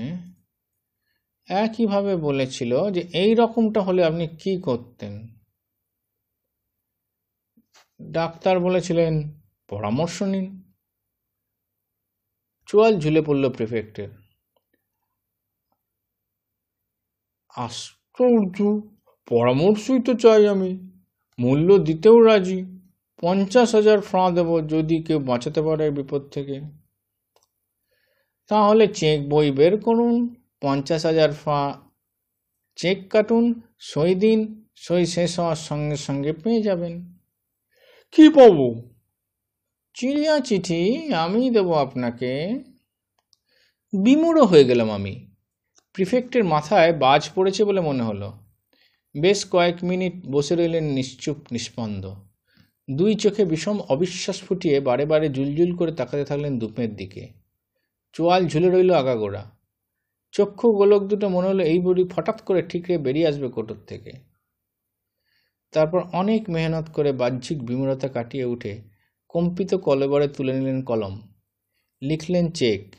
একইভাবে 1.49 2.15
বলেছিল 2.15 2.91
যে, 2.91 3.01
এই 3.13 3.35
রকমটা 3.35 3.81
হলে 3.81 4.05
আপনি 4.05 4.27
কি 4.27 4.61
করতেন? 4.61 5.27
ডাক্তার 8.01 8.59
বলেছিলেন, 8.59 9.41
পরামর্শ 9.67 10.21
নিন। 10.21 10.73
চোয়াল 12.65 12.99
ঝুলে 12.99 13.21
পড়ল 13.21 13.49
প্রিফেক্টের। 13.49 14.16
আশ্চর্য। 17.57 18.81
পরামর্শই 19.29 20.01
তো 20.01 20.13
চাই 20.13 20.47
আমি। 20.47 20.89
মূল্য 21.39 21.77
দিতেও 21.77 22.23
রাজি। 22.23 22.65
পঞ্চাশ 23.21 23.75
হাজার 23.75 24.01
ফ্রাঁ 24.01 24.31
দেব 24.31 24.67
যদি 24.67 25.03
কেউ 25.03 25.19
বাঁচাতে 25.19 25.61
পারে 25.61 25.91
বিপদ 25.91 26.29
থেকে। 26.29 26.61
তাহলে 28.47 28.87
চেক 28.87 29.29
বই 29.29 29.51
বের 29.51 29.81
করুন, 29.81 30.35
পঞ্চাশ 30.61 31.05
হাজার 31.05 31.33
ফ্রাঁ। 31.33 31.73
চেক 32.75 33.09
কাটুন, 33.09 33.61
সই 33.79 34.15
দিন, 34.15 34.65
সই 34.75 35.05
শেষ 35.05 35.39
হওয়ার 35.39 35.55
সঙ্গে 35.55 35.95
সঙ্গে 35.95 36.33
পেয়ে 36.33 36.61
যাবেন। 36.61 37.17
কি 38.11 38.29
পাবো? 38.29 38.81
চিড়িয়া 39.93 40.39
চিঠি 40.39 41.13
আমি 41.13 41.49
দেবো 41.49 41.73
আপনাকে। 41.73 42.59
বিমূঢ় 44.03 44.45
হয়ে 44.45 44.63
গেলাম 44.63 44.91
আমি। 44.91 45.36
প্রিফেক্টের 45.97 46.43
মাথায় 46.43 46.93
বাজ 46.93 47.29
পড়েছে 47.35 47.63
বলে 47.63 47.81
মনে 47.81 48.03
হলো। 48.03 48.33
বেশ 49.15 49.45
কয়েক 49.51 49.83
মিনিট 49.83 50.13
বসে 50.27 50.55
রইলেন 50.55 50.83
নিশ্চুপ 50.83 51.37
নিস্পন্দ 51.51 52.13
দুই 52.89 53.15
চোখে 53.15 53.45
বিষম 53.45 53.79
অবিশ্বাস 53.79 54.41
ফুটিয়ে 54.41 54.79
বারে 54.79 55.05
বারে 55.05 55.29
জুলজুল 55.29 55.75
করে 55.75 55.91
তাকাতে 55.91 56.25
থাকলেন 56.25 56.59
দুপের 56.59 56.95
দিকে। 56.95 57.27
চোয়াল 58.13 58.47
ঝুলে 58.47 58.69
রইল 58.69 58.93
আগাগোড়া। 58.93 59.51
চক্ষু 60.31 60.71
গোলক 60.71 61.03
দুটো 61.03 61.29
মনে 61.29 61.47
হলো 61.47 61.63
এই 61.63 61.79
বুড়ি 61.79 62.03
হঠাৎ 62.15 62.41
করে 62.41 62.61
ঠিকরে 62.61 62.97
বেরিয়ে 62.97 63.27
আসবে 63.27 63.47
কোটর 63.47 63.75
থেকে। 63.87 64.11
তারপর 65.71 66.01
অনেক 66.13 66.49
মেহনত 66.49 66.89
করে 66.93 67.11
বাহ্যিক 67.11 67.65
বিমূরতা 67.65 68.07
কাটিয়ে 68.07 68.45
উঠে 68.45 68.81
কম্পিত 69.29 69.75
কলেবরে 69.75 70.27
তুলে 70.27 70.53
নিলেন 70.53 70.81
কলম। 70.81 71.21
লিখলেন 72.01 72.51
চেক। 72.51 72.95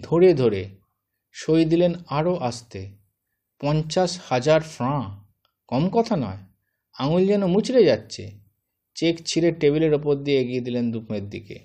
ধরে 0.00 0.34
ধরে 0.34 0.83
সই 1.36 1.64
দিলেন 1.64 1.92
আরও 2.08 2.36
আস্তে। 2.36 2.96
পঞ্চাশ 3.60 4.20
হাজার 4.28 4.60
ফ্রাঁ। 4.60 5.02
কম 5.68 5.88
কথা 5.88 6.16
নয়, 6.16 6.40
আঙুল 6.98 7.26
যেন 7.26 7.46
মুচড়ে 7.46 7.84
যাচ্ছে। 7.84 8.38
চেক 8.94 9.20
ছিঁড়ে 9.26 9.52
টেবিলের 9.52 9.94
ওপর 9.94 10.14
দিয়ে 10.14 10.40
এগিয়ে 10.40 10.60
দিলেন 10.60 10.92
দুপের 10.92 11.30
দিকে। 11.30 11.58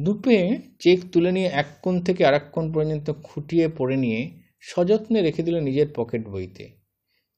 দুপে 0.00 0.58
চেক 0.80 0.98
তুলে 1.12 1.32
নিয়ে 1.32 1.46
এক 1.46 1.66
কোণ 1.82 2.00
থেকে 2.00 2.26
আর 2.26 2.34
এক 2.34 2.46
কোণ 2.52 2.72
পর্যন্ত 2.72 3.10
খুঁটিয়ে 3.22 3.68
পড়ে 3.68 3.96
নিয়ে 3.96 4.40
সযত্নে 4.60 5.22
রেখে 5.22 5.42
দিল 5.42 5.60
নিজের 5.60 5.86
পকেট 5.94 6.28
বইতে। 6.28 6.70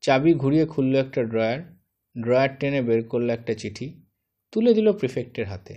চাবি 0.00 0.34
ঘুরিয়ে 0.34 0.66
খুলল 0.66 0.96
একটা 0.96 1.22
ড্রয়ার 1.24 1.60
ড্রয়ার 2.22 2.58
টেনে 2.58 2.82
বের 2.82 3.08
করল 3.08 3.30
একটা 3.30 3.54
চিঠি, 3.54 4.04
তুলে 4.52 4.74
দিল 4.74 4.92
প্রিফেক্টের 4.92 5.46
হাতে। 5.46 5.74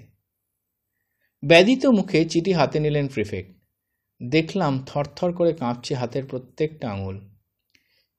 ব্যাধিত 1.43 1.85
মুখে 1.85 2.25
চিঠি 2.25 2.51
হাতে 2.51 2.79
নিলেন 2.79 3.07
প্রিফেক্ট। 3.07 3.58
দেখলাম 4.21 4.83
থরথর 4.85 5.33
করে 5.33 5.53
কাঁপছে 5.53 5.95
হাতের 5.95 6.25
প্রত্যেকটা 6.25 6.91
আঙুল। 6.91 7.19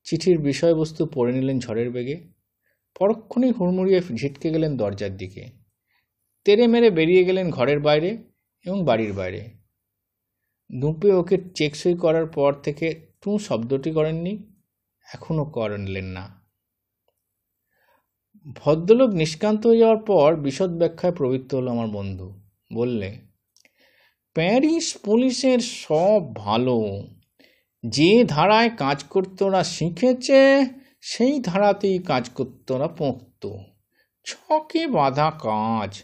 চিঠির 0.04 0.38
বিষয়বস্তু 0.38 1.06
পড়ে 1.06 1.32
নিলেন 1.32 1.60
ঝড়ের 1.60 1.90
বেগে। 1.90 2.32
পরক্ষণেই 2.98 3.50
হুড়মুড়িয়ে 3.50 4.00
ঝিটকে 4.00 4.50
গেলেন 4.50 4.76
দরজার 4.76 5.16
দিকে। 5.16 5.50
তেরে 6.44 6.66
মেরে 6.66 6.90
বেরিয়ে 6.90 7.24
গেলেন 7.24 7.50
ঘরের 7.50 7.80
বাইরে 7.80 8.24
এবং 8.64 8.84
বাড়ির 8.84 9.12
বাইরে। 9.12 9.50
দুপে 10.80 11.12
ওকে 11.12 11.38
চেকসই 11.54 11.94
করার 11.94 12.26
পর 12.26 12.52
থেকে 12.52 13.06
টু 13.20 13.38
শব্দটি 13.38 13.90
করেননি, 13.90 14.52
এখনও 15.14 15.44
করলেন 15.44 16.04
না। 16.04 16.40
ভদ্রলোক 18.56 19.10
নিষ্কান্ত 19.10 19.66
হয়ে 19.66 19.78
যাওয়ার 19.78 19.98
পর 19.98 20.36
বিশদ 20.36 20.70
ব্যাখ্যায় 20.70 21.12
প্রবৃত্ত 21.12 21.54
হলো 21.54 21.70
আমার 21.70 21.88
বন্ধু। 21.88 22.40
বললে 22.72 23.29
প্যারিস 24.34 24.96
পুলিশের 24.96 25.58
সব 25.58 26.34
ভালো। 26.34 27.06
যে 27.86 28.24
ধারায় 28.24 28.70
কাজ 28.70 29.04
করতে 29.04 29.44
ওরা 29.44 29.64
শিখেছে, 29.64 30.64
সেই 31.00 31.40
ধারাতেই 31.40 31.98
কাজ 31.98 32.30
করতে 32.30 32.74
ওরা 32.74 32.88
পড়ত। 32.88 33.46
ছকে 34.24 34.86
বাঁধা 34.86 35.30
কাজ, 35.30 36.02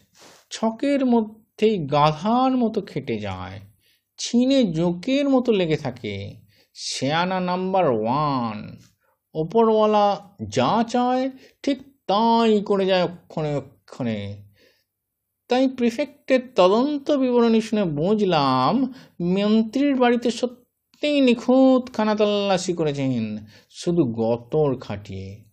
ছকের 0.51 1.07
মধ্যেই 1.07 1.79
গাধার 1.79 2.57
মতো 2.57 2.81
খেটে 2.81 3.19
যায়, 3.19 3.61
ছিনে 4.19 4.65
জোকের 4.65 5.29
মতো 5.29 5.53
লেগে 5.53 5.77
থাকে, 5.77 6.35
শেয়ানা 6.75 7.41
নাম্বার 7.41 7.91
ওয়ান। 7.91 8.77
ওপরওয়ালা 9.35 10.35
যা 10.49 10.85
চায়, 10.89 11.31
ঠিক 11.63 11.79
তাই 12.07 12.61
করে 12.61 12.87
যায় 12.87 13.05
অক্ষণে 13.05 13.55
অক্ষণে। 13.55 14.46
তাই 15.49 15.69
প্রিফেক্টের 15.69 16.41
তদন্ত 16.55 17.11
বিবরণী 17.11 17.61
শুনে 17.61 17.85
বুঝলাম 17.85 18.93
মন্ত্রীর 19.21 19.97
বাড়িতে 19.97 20.31
সত্যিই 20.31 21.21
নিখুঁত 21.21 21.93
খানা 21.93 22.15
তল্লাশি 22.15 22.73
করেছেন। 22.73 23.47
শুধু 23.71 24.05
গতর 24.05 24.79
খাটিয়ে। 24.79 25.45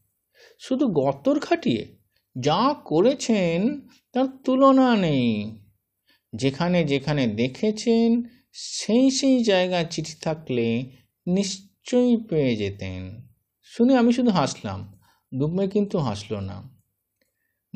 শুধু 0.60 0.88
গতর 0.88 1.40
খাটিয়ে? 1.40 1.98
যা 2.40 2.76
করেছেন 2.86 3.88
তার 4.14 4.28
তুলনা 4.28 4.96
নেই। 4.96 5.58
যেখানে 6.36 6.84
যেখানে 6.84 7.28
দেখেছেন, 7.28 8.24
সেই 8.54 9.12
সেই 9.12 9.44
জায়গায় 9.44 9.86
চিঠি 9.86 10.14
থাকলে 10.22 10.92
নিশ্চয়ই 11.28 12.18
পেয়ে 12.18 12.56
যেতেন। 12.56 13.30
শুনে 13.64 13.98
আমি 13.98 14.14
শুধু 14.14 14.32
হাসলাম। 14.32 15.00
দুগ্মে 15.36 15.68
কিন্তু 15.68 15.98
হাসল 15.98 16.40
না। 16.40 16.64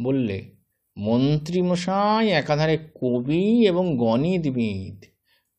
বললে 0.04 0.57
মন্ত্রীমশাই 0.98 2.30
একাধারে 2.30 2.78
কবি 3.02 3.68
এবং 3.68 3.98
গণিতবিদ। 3.98 5.06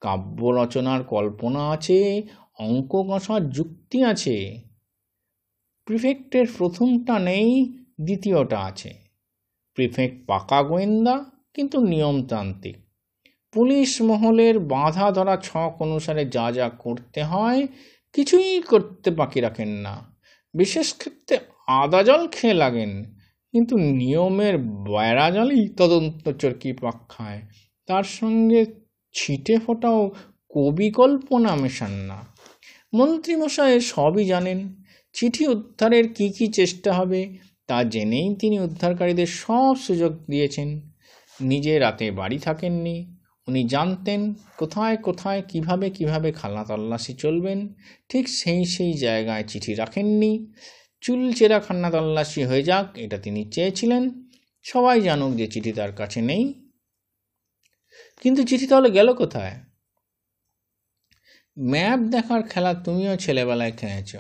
কাব্য 0.01 0.47
রচনার 0.47 1.05
কল্পনা 1.05 1.71
আছে 1.71 2.23
অঙ্ক 2.59 3.03
কষার 3.09 3.51
যুক্তি 3.51 4.05
আছে। 4.05 4.61
প্রিফেক্টের 5.85 6.47
প্রথমটা 6.59 7.19
নেই, 7.19 7.79
দ্বিতীয়টা 8.01 8.61
আছে। 8.61 8.95
প্রিফেক্ট 9.75 10.27
পাকা 10.27 10.63
গোয়েন্দা, 10.63 11.25
কিন্তু 11.55 11.81
নিয়মতান্ত্রিক। 11.81 12.77
পুলিশ 13.53 14.03
মহলের 14.03 14.59
বাঁধা 14.59 15.11
ধরা 15.11 15.37
ছক 15.37 15.75
অনুসারে 15.79 16.25
যা 16.25 16.53
যা 16.53 16.69
করতে 16.69 17.23
হয়, 17.23 17.67
কিছুই 18.13 18.61
করতে 18.61 19.11
বাকি 19.11 19.41
রাখেন 19.41 19.69
না। 19.69 20.17
বিশেষ 20.55 20.95
ক্ষেত্রে 20.95 21.39
আদা 21.67 22.03
জল 22.03 22.29
খেয়ে 22.29 22.55
লাগেন। 22.55 23.18
কিন্তু 23.55 23.75
নিয়মের 23.79 24.59
বেড়া 24.59 25.31
জলই 25.31 25.69
তদন্ত 25.77 26.29
চরকি 26.29 26.73
পাক 26.73 26.99
খায়। 27.09 27.41
তার 27.89 28.05
সঙ্গে 28.19 28.61
ছিটে 29.15 29.59
ফোটাও 29.59 30.11
কবি 30.51 30.91
কল্পনা 30.91 31.57
মেশান 31.57 31.91
না। 31.91 32.19
মন্ত্রীমশাই 32.93 33.81
সবই 33.81 34.25
জানেন, 34.25 34.59
চিঠি 35.15 35.45
উদ্ধারের 35.47 36.07
কি 36.13 36.29
কি 36.29 36.47
চেষ্টা 36.49 36.93
হবে 36.93 37.21
তা 37.67 37.85
জেনেই 37.85 38.37
তিনি 38.41 38.61
উদ্ধারকারীদের 38.61 39.27
সব 39.27 39.77
সুযোগ 39.77 40.13
দিয়েছেন। 40.31 40.69
নিজে 41.41 41.79
রাতে 41.79 42.11
বাড়ি 42.11 42.39
থাকেননি, 42.39 42.97
উনি 43.49 43.63
জানতেন 43.65 44.35
কোথায় 44.57 44.97
কোথায় 44.97 45.43
কীভাবে 45.49 45.91
কীভাবে 45.91 46.33
খালা 46.33 46.65
তল্লাশি 46.65 47.15
চলবেন, 47.15 47.75
ঠিক 48.09 48.29
সেই 48.29 48.65
সেই 48.65 48.93
জায়গায় 48.93 49.45
চিঠি 49.49 49.75
রাখেননি। 49.75 50.33
চুলচেরা 51.01 51.61
খান্না 51.61 51.91
তল্লাশি 51.91 52.45
হয়ে 52.45 52.63
যাক, 52.63 52.99
এটা 52.99 53.19
তিনি 53.19 53.53
চেয়েছিলেন। 53.53 54.29
সবাই 54.63 55.01
জানুক 55.01 55.37
যে 55.37 55.47
চিঠি 55.47 55.73
তার 55.73 55.93
কাছে 55.93 56.21
নেই। 56.21 56.71
কিন্তু 58.21 58.45
চিঠি 58.45 58.67
তাহলে 58.67 58.91
গেল 58.91 59.15
কোথায়? 59.15 59.61
ম্যাপ 61.59 62.01
দেখার 62.01 62.43
খেলা 62.43 62.75
তুমিও 62.75 63.17
ছেলেবেলায় 63.17 63.73
খেলেছ। 63.73 64.17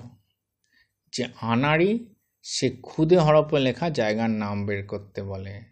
যে 1.13 1.27
আনাড়ি, 1.41 2.15
সে 2.43 2.77
খুদে 2.83 3.17
হরপে 3.17 3.59
লেখা 3.59 3.91
জায়গার 3.91 4.31
নাম 4.31 4.67
বের 4.67 4.87
করতে 4.87 5.23
বলে। 5.23 5.63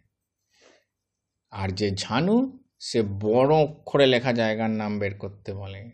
আর 1.51 1.69
যে 1.69 1.91
ঝানু, 1.91 2.59
সে 2.81 3.03
বড় 3.03 3.55
অক্ষরে 3.55 4.07
লেখা 4.07 4.33
জায়গার 4.33 4.71
নাম 4.71 4.99
বের 4.99 5.19
করতে 5.19 5.55
বলে। 5.55 5.91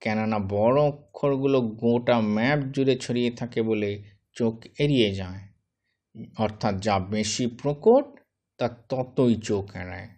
কেননা 0.00 0.38
বড় 0.38 0.82
অক্ষরগুলো 0.82 1.60
গোটা 1.60 2.20
ম্যাপ 2.20 2.58
জুড়ে 2.58 2.98
ছড়িয়ে 2.98 3.30
থাকে 3.30 3.62
বলে 3.62 4.15
চোখ 4.36 4.66
এড়িয়ে 4.78 5.14
যায়। 5.14 5.40
অর্থাৎ 6.38 6.80
যা 6.80 6.98
বেশি 6.98 7.46
প্রকট, 7.46 8.20
তা 8.58 8.68
ততই 8.68 9.34
চোখ 9.34 9.76
এড়ায়। 9.76 10.08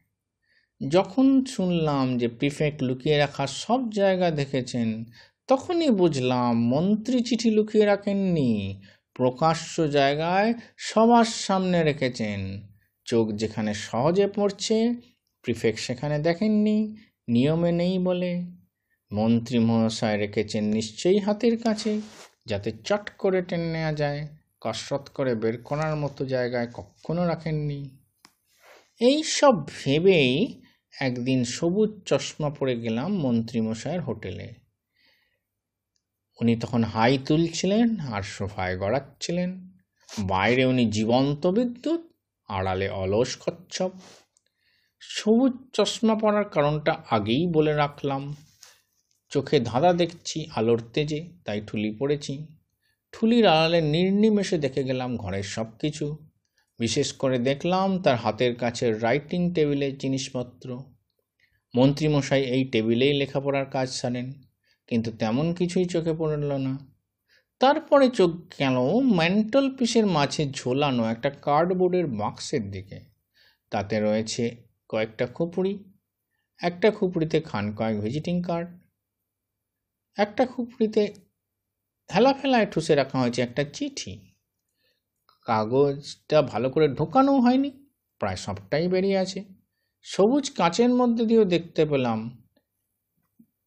যখন 0.89 1.45
শুনলাম 1.45 2.19
যে 2.19 2.29
প্রিফেক্ট 2.29 2.83
লুকিয়ে 2.83 3.19
রাখা 3.19 3.47
সব 3.47 3.91
জায়গা 3.91 4.31
দেখেছেন, 4.31 5.05
তখনই 5.47 5.91
বুঝলাম 5.91 6.69
মন্ত্রী 6.69 7.23
চিঠি 7.23 7.51
লুকিয়ে 7.51 7.85
রাখেননি, 7.85 8.83
প্রকাশ্য 9.15 9.91
জায়গায় 9.91 10.55
সবার 10.77 11.25
সামনে 11.25 11.85
রেখেছেন। 11.85 12.63
চোখ 13.05 13.33
যেখানে 13.33 13.75
সহজে 13.75 14.27
পড়ছে, 14.27 14.95
প্রিফেক্ট 15.43 15.81
সেখানে 15.81 16.19
দেখেননি, 16.19 16.97
নিয়মে 17.29 17.73
নেই 17.73 17.99
বলে। 17.99 18.43
মন্ত্রী 19.13 19.59
মহাশয় 19.59 20.17
রেখেছেন 20.17 20.65
নিশ্চয়ই 20.65 21.19
হাতের 21.19 21.63
কাছে। 21.63 22.01
যাতে 22.49 22.71
চট 22.85 23.05
করে 23.19 23.41
টেনে 23.43 23.69
নেওয়া 23.73 23.93
যায়, 23.93 24.21
কসরত 24.61 25.05
করে 25.15 25.33
বের 25.35 25.57
করার 25.63 25.95
মতো 25.97 26.23
জায়গায় 26.25 26.69
কখনো 26.73 27.23
রাখেননি। 27.27 27.81
এই 29.01 29.19
সব 29.23 29.55
ভেবেই 29.67 30.33
একদিন 31.01 31.41
সবুজ 31.45 31.91
চশমা 32.07 32.49
পরে 32.51 32.75
গেলাম 32.81 33.11
মন্ত্রীমশাইয়ের 33.19 34.03
হোটেলে। 34.03 34.49
উনি 36.39 36.55
তখন 36.57 36.83
হাই 36.85 37.13
তুলছিলেন 37.27 37.89
আর 38.15 38.23
সোফায় 38.23 38.77
গড়াচ্ছিলেন। 38.79 39.51
বাইরে 40.09 40.63
উনি 40.65 40.85
জীবন্ত 40.91 41.43
বিদ্যুৎ, 41.47 42.03
আড়ালে 42.49 42.89
অলস 43.03 43.31
কচ্ছপ। 43.43 43.93
সবুজ 45.01 45.55
চশমা 45.73 46.15
পরার 46.15 46.47
কারণটা 46.49 46.93
আগেই 47.11 47.45
বলে 47.47 47.73
রাখলাম। 47.75 48.23
চোখে 49.31 49.61
ধাঁধা 49.61 49.93
দেখছি, 49.93 50.47
আলোর 50.55 50.81
তেজে, 50.93 51.29
তাই 51.45 51.61
ঠুলি 51.67 51.91
পড়েছি। 51.99 52.47
ঠুলির 53.13 53.47
আড়ালে 53.47 53.81
নির্নিমেষে 53.81 54.59
দেখে 54.59 54.83
গেলাম 54.85 55.17
ঘরের 55.17 55.43
সব 55.43 55.67
কিছু 55.79 56.17
বিশেষ 56.81 57.13
করে 57.13 57.39
দেখলাম 57.39 58.03
তার 58.03 58.17
হাতের 58.17 58.55
কাছে 58.57 58.93
রাইটিং 58.93 59.55
টেবিলের 59.55 59.99
জিনিসপত্র। 59.99 60.83
মন্ত্রীমশাই 61.75 62.45
এই 62.45 62.65
টেবিলেই 62.65 63.13
লেখাপড়ার 63.13 63.67
কাজ 63.67 63.89
সারেন 63.91 64.33
কিন্তু 64.89 65.11
তেমন 65.13 65.55
কিছুই 65.55 65.85
চোখে 65.85 66.13
পড়ল 66.13 66.53
না। 66.57 66.79
তারপরে 67.59 68.09
চোখ 68.09 68.31
গেল 68.59 68.77
ম্যান্টল 69.03 69.77
পিসের 69.77 70.07
মাঝে 70.07 70.51
ঝোলানো 70.53 71.05
একটা 71.05 71.31
কার্ডবোর্ডের 71.31 72.07
বাক্সের 72.07 72.71
দিকে। 72.71 73.01
তাতে 73.71 74.01
রয়েছে 74.01 74.57
কয়েকটা 74.89 75.27
খুপড়ি। 75.27 75.85
একটা 76.61 76.91
খুপড়িতে 76.91 77.41
খান 77.41 77.73
কয়েক 77.75 78.01
ভিজিটিং 78.01 78.43
কার্ড 78.43 78.78
একটা 80.19 80.47
খুপড়িতে 80.47 81.03
হেলাফেলায় 82.15 82.67
ঠুসে 82.67 82.95
রাখা 82.95 83.19
হয়েছে 83.19 83.43
একটা 83.43 83.65
চিঠি। 83.65 84.35
কাগজটা 85.47 86.43
ভালো 86.43 86.71
করে 86.71 86.89
ঢোকানো 86.89 87.41
হয়নি, 87.41 87.71
প্রায় 88.19 88.37
সবটাই 88.37 88.89
বেরিয়ে 88.89 89.19
আছে। 89.19 89.45
সবুজ 90.03 90.51
কাঁচের 90.51 90.91
মধ্যে 90.91 91.27
দিয়েও 91.27 91.45
দেখতে 91.45 91.85
পেলাম 91.87 92.19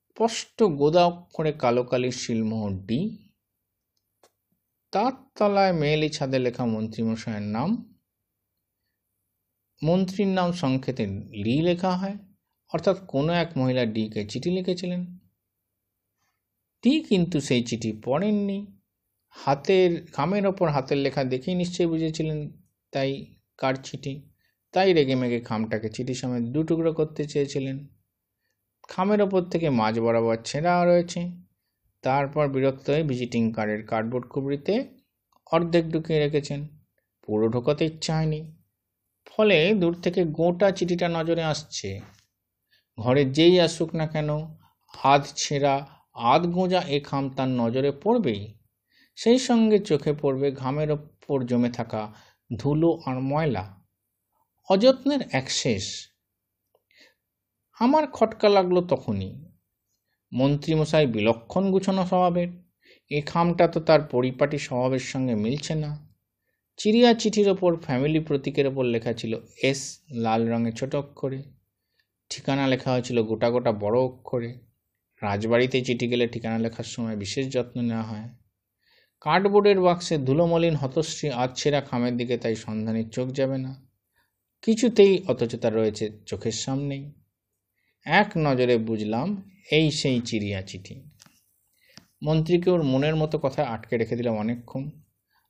স্পষ্ট 0.10 0.64
গোদা 0.64 1.06
অক্ষরে 1.06 1.52
কালো 1.54 1.84
কালির 1.84 2.12
শিলমোহর 2.12 2.74
ডি। 2.86 3.00
তার 4.92 5.12
তলায় 5.36 5.74
মেয়েলি 5.74 6.10
ছাদে 6.10 6.40
লেখা 6.40 6.66
মন্ত্রীমশাইয়ের 6.66 7.42
নাম। 7.42 7.70
মন্ত্রীর 9.84 10.28
নাম 10.28 10.52
সংক্ষেপে 10.52 11.08
লি 11.44 11.62
লেখা 11.62 11.92
হয়, 11.92 12.18
অর্থাৎ 12.72 12.98
কোনো 13.08 13.34
এক 13.34 13.50
মহিলা 13.58 13.86
ডিকে 13.86 14.22
চিঠি 14.26 14.50
লিখেছিলেন। 14.52 15.21
কিন্তু 16.84 17.42
সেই 17.42 17.64
চিঠি 17.64 18.02
পড়েননি। 18.06 18.66
হাতের, 19.30 20.08
খামের 20.12 20.48
ওপর 20.48 20.70
হাতের 20.70 20.98
লেখা 20.98 21.24
দেখেই 21.24 21.56
নিশ্চয়ই 21.56 21.88
বুঝেছিলেন 21.88 22.50
তাই 22.92 23.26
কার 23.58 23.76
চিঠি। 23.84 24.22
তাই 24.72 24.94
রেগে 24.94 25.16
মেগে 25.16 25.40
খামটাকে 25.40 25.90
চিঠি 25.90 26.14
সমেত 26.14 26.44
দু 26.44 26.64
টুকরো 26.64 26.94
করতে 26.94 27.26
চেয়েছিলেন। 27.26 27.88
খামের 28.90 29.22
ওপর 29.22 29.42
থেকে 29.42 29.70
মাঝ 29.70 30.00
বরাবর 30.00 30.38
ছেঁড়া 30.46 30.86
রয়েছে। 30.86 31.32
তারপর 32.02 32.48
বিরক্ত 32.48 32.90
হয়ে 32.90 33.04
ভিজিটিং 33.04 33.54
কার্ডের 33.54 33.86
কার্ডবোর্ড 33.88 34.28
কুবড়িতে 34.28 34.86
অর্ধেক 35.52 35.90
ঢুকিয়ে 35.90 36.20
রেখেছেন। 36.20 36.68
পুরো 37.24 37.48
ঢোকাতে 37.50 37.86
ইচ্ছা 37.86 38.18
হয়নি। 38.18 38.58
ফলে 39.26 39.74
দূর 39.74 39.94
থেকে 40.02 40.24
গোটা 40.24 40.72
চিঠিটা 40.72 41.08
নজরে 41.08 41.44
আসছে। 41.44 42.02
ঘরে 42.98 43.26
যেই 43.26 43.60
আসুক 43.60 43.96
না 43.96 44.08
কেন, 44.08 44.30
হাত 44.98 45.28
ছেঁড়া 45.36 46.01
আধ 46.16 46.48
গোঁজা 46.48 46.82
এ 46.82 47.00
খাম 47.00 47.30
তার 47.30 47.48
নজরে 47.48 47.92
পড়বেই। 47.92 48.54
সেই 49.16 49.40
সঙ্গে 49.40 49.80
চোখে 49.80 50.14
পড়বে 50.14 50.52
ঘামের 50.52 50.92
ওপর 50.92 51.46
জমে 51.46 51.70
থাকা 51.70 52.14
ধুলো 52.60 53.00
আর 53.06 53.20
ময়লা। 53.20 53.82
অযত্নের 54.70 55.20
এক 55.32 55.52
শেষ। 55.52 56.08
আমার 57.80 58.08
খটকা 58.08 58.50
লাগল 58.50 58.88
তখনই। 58.88 59.46
মন্ত্রীমশাই 60.34 61.08
বিলক্ষণ 61.08 61.72
গুছানো 61.72 62.06
স্বভাবের। 62.06 62.48
এ 63.12 63.22
খামটা 63.22 63.68
তো 63.68 63.80
তার 63.80 64.02
পরিপাটি 64.02 64.58
স্বভাবের 64.58 65.00
সঙ্গে 65.00 65.36
মিলছে 65.36 65.76
না। 65.76 66.14
চিড়িয়া 66.78 67.14
চিঠির 67.14 67.50
ওপর 67.50 67.76
ফ্যামিলি 67.76 68.20
প্রতীকের 68.20 68.68
ওপর 68.68 68.84
লেখা 68.86 69.14
ছিল 69.14 69.38
এস, 69.64 70.00
লাল 70.12 70.50
রঙে 70.50 70.72
ছোট 70.72 70.96
অক্ষরে। 70.96 71.44
ঠিকানা 72.30 72.68
লেখা 72.68 72.92
হয়েছিল 72.92 73.24
গোটা 73.24 73.50
গোটা 73.50 73.72
বড় 73.72 74.00
অক্ষরে। 74.00 74.71
রাজবাড়িতে 75.22 75.82
চিঠি 75.82 76.08
গেলে 76.08 76.28
ঠিকানা 76.28 76.58
লেখার 76.58 76.84
সময় 76.84 77.16
বিশেষ 77.16 77.54
যত্ন 77.54 77.82
নেওয়া 77.82 78.04
হয়। 78.04 78.30
কার্ডবোর্ডের 79.22 79.80
বাক্সে 79.82 80.18
ধুলোমলিন 80.18 80.76
হতশ্রী 80.76 81.30
আচ্ছেরা 81.30 81.82
খামের 81.82 82.18
দিকে 82.18 82.38
তাই 82.38 82.56
সন্ধানের 82.56 83.10
চোখ 83.10 83.30
যাবে 83.30 83.58
না। 83.58 83.88
কিছুতেই 84.62 85.24
অথচ 85.28 85.56
তার 85.56 85.74
রয়েছে 85.74 86.10
চোখের 86.26 86.52
সামনেই 86.52 87.12
এক 88.06 88.32
নজরে 88.38 88.78
বুঝলাম, 88.78 89.50
এই 89.72 89.92
সেই 89.92 90.22
চিড়িয়া 90.22 90.62
চিঠি। 90.62 91.02
মন্ত্রীকে 92.24 92.70
ওর 92.72 92.84
মনের 92.84 93.16
মতো 93.16 93.38
কথা 93.38 93.64
আটকে 93.64 93.98
রেখে 93.98 94.16
দিলাম 94.16 94.36
অনেকক্ষণ। 94.36 94.90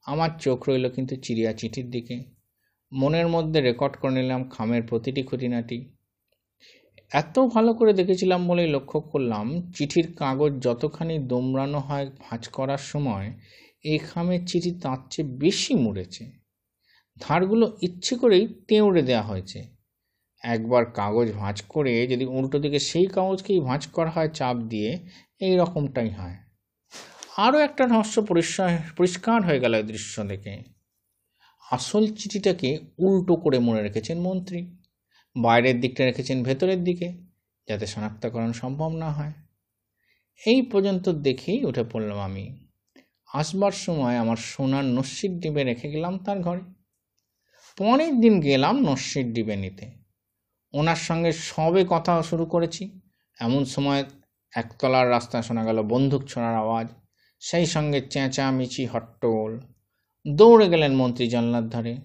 আমার 0.05 0.29
চোখ 0.39 0.69
রইল 0.69 0.89
কিন্তু 0.89 1.15
চিড়িয়া 1.15 1.53
চিঠির 1.53 1.91
দিকে। 1.91 2.23
মনের 2.93 3.27
মধ্যে 3.27 3.61
রেকর্ড 3.61 3.97
করে 3.97 4.13
নিলাম 4.13 4.49
খামের 4.49 4.83
প্রতিটি 4.83 5.23
খুঁটিনাটি। 5.23 5.77
এত 7.11 7.39
ভালো 7.39 7.73
করে 7.73 7.93
দেখেছিলাম 7.93 8.47
বলেই 8.47 8.67
লক্ষ্য 8.67 8.99
করলাম, 9.01 9.71
চিঠির 9.71 10.15
কাগজ 10.15 10.63
যতখানি 10.63 11.19
দোমড়ানো 11.19 11.79
হয় 11.79 12.09
ভাঁজ 12.19 12.47
করার 12.47 12.77
সময়, 12.77 13.31
এই 13.83 13.97
খামের 13.97 14.45
চিঠি 14.47 14.71
তার 14.81 14.97
চেয়ে 15.09 15.27
বেশি 15.27 15.75
মুড়েছে। 15.75 16.31
ধারগুলো 17.21 17.77
ইচ্ছে 17.81 18.15
করেই 18.15 18.47
তেউড়ে 18.67 19.01
দেওয়া 19.01 19.21
হয়েছে। 19.21 19.63
একবার 20.43 20.85
কাগজ 20.85 21.31
ভাঁজ 21.31 21.61
করে 21.61 22.07
যদি 22.07 22.25
উল্টো 22.25 22.59
দিকে 22.59 22.79
সেই 22.79 23.05
কাগজকেই 23.05 23.59
ভাঁজ 23.59 23.87
করা 23.87 24.09
হয় 24.09 24.27
চাপ 24.27 24.57
দিয়ে, 24.57 24.99
এই 25.39 25.57
রকমটাই 25.57 26.09
হয়। 26.09 26.35
আরও 27.37 27.57
একটা 27.57 27.85
রহস্য 27.85 28.21
পরিষ্কার 28.21 28.77
পরিষ্কার 28.97 29.43
হয়ে 29.43 29.59
গেল 29.59 29.81
দৃশ্য 29.81 30.23
দেখে। 30.23 30.63
আসল 31.71 32.07
চিঠিটাকে 32.15 32.79
উল্টো 32.99 33.35
করে 33.35 33.59
মনে 33.59 33.81
রেখেছেন 33.81 34.19
মন্ত্রী। 34.19 34.80
বাইরের 35.35 35.79
দিকটা 35.79 36.05
রেখেছেন 36.05 36.43
ভেতরের 36.43 36.83
দিকে, 36.83 37.13
যাতে 37.67 37.87
শনাক্তকরণ 37.87 38.51
সম্ভব 38.51 38.95
না 38.95 39.11
হয়। 39.11 39.33
এই 40.45 40.61
পর্যন্ত 40.61 41.09
দেখেই 41.09 41.65
উঠে 41.65 41.83
পড়লাম 41.83 42.19
আমি। 42.19 42.67
আসবার 43.33 43.71
সময় 43.71 44.17
আমার 44.17 44.37
সোনার 44.37 44.85
নস্যির 44.85 45.39
ডিবে 45.39 45.63
রেখে 45.63 45.91
গেলাম 45.91 46.17
তার 46.17 46.39
ঘরে। 46.39 46.59
পরের 47.77 48.19
দিন 48.19 48.41
গেলাম 48.41 48.79
নস্যির 48.79 49.33
ডিবে 49.33 49.55
নিতে। 49.55 49.91
ওনার 50.73 50.95
সঙ্গে 50.95 51.31
সবে 51.31 51.85
কথা 51.89 52.23
শুরু 52.23 52.45
করেছি। 52.45 53.01
এমন 53.39 53.65
সময় 53.65 54.03
একতলার 54.53 55.09
রাস্তা 55.09 55.41
শোনা 55.41 55.65
গেল 55.65 55.83
বন্দুক 55.83 56.23
ছোড়ার 56.23 56.55
আওয়াজ। 56.55 56.87
সেই 57.39 57.65
সঙ্গে 57.65 58.01
চেঁচামেচি, 58.01 58.85
হট্টগোল। 58.85 59.59
দৌড়ে 60.35 60.69
গেলেন 60.69 60.95
মন্ত্রী 60.95 61.27
জানলার 61.27 61.69
ধারে। 61.69 61.97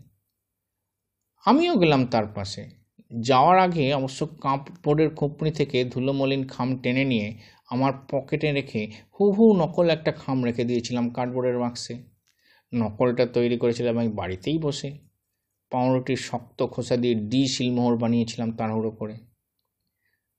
আমিও 1.45 1.77
গেলাম 1.77 2.07
তার 2.07 2.27
পাশে। 2.27 2.76
যাওয়ার 3.11 3.59
আগে 3.59 3.95
অবশ্য 3.95 4.27
কাপড়ের 4.27 5.15
খোপড়ি 5.15 5.51
থেকে 5.51 5.85
ধুলোমলিন 5.85 6.47
খাম 6.49 6.79
টেনে 6.79 7.05
নিয়ে 7.05 7.39
আমার 7.71 7.93
পকেটে 8.11 8.53
রেখে 8.53 8.91
হু 9.21 9.31
হু 9.31 9.57
নকল 9.57 9.91
একটা 9.91 10.13
খাম 10.13 10.45
রেখে 10.45 10.65
দিয়েছিলাম 10.65 11.11
কার্ডবোর্ডের 11.11 11.59
বাক্সে। 11.59 11.95
নকলটা 12.75 13.27
তৈরি 13.27 13.59
করেছিলাম 13.59 13.99
আমি 13.99 14.09
বাড়িতেই 14.09 14.59
বসে। 14.59 14.99
পাউরুটির 15.71 16.17
শক্ত 16.17 16.63
খোসা 16.63 16.97
দিয়ে 16.97 17.15
ডি 17.15 17.47
শিলমোহর 17.47 17.97
বানিয়েছিলাম 17.97 18.53
তাড়াহুড়ো 18.53 18.91
করে। 18.91 19.17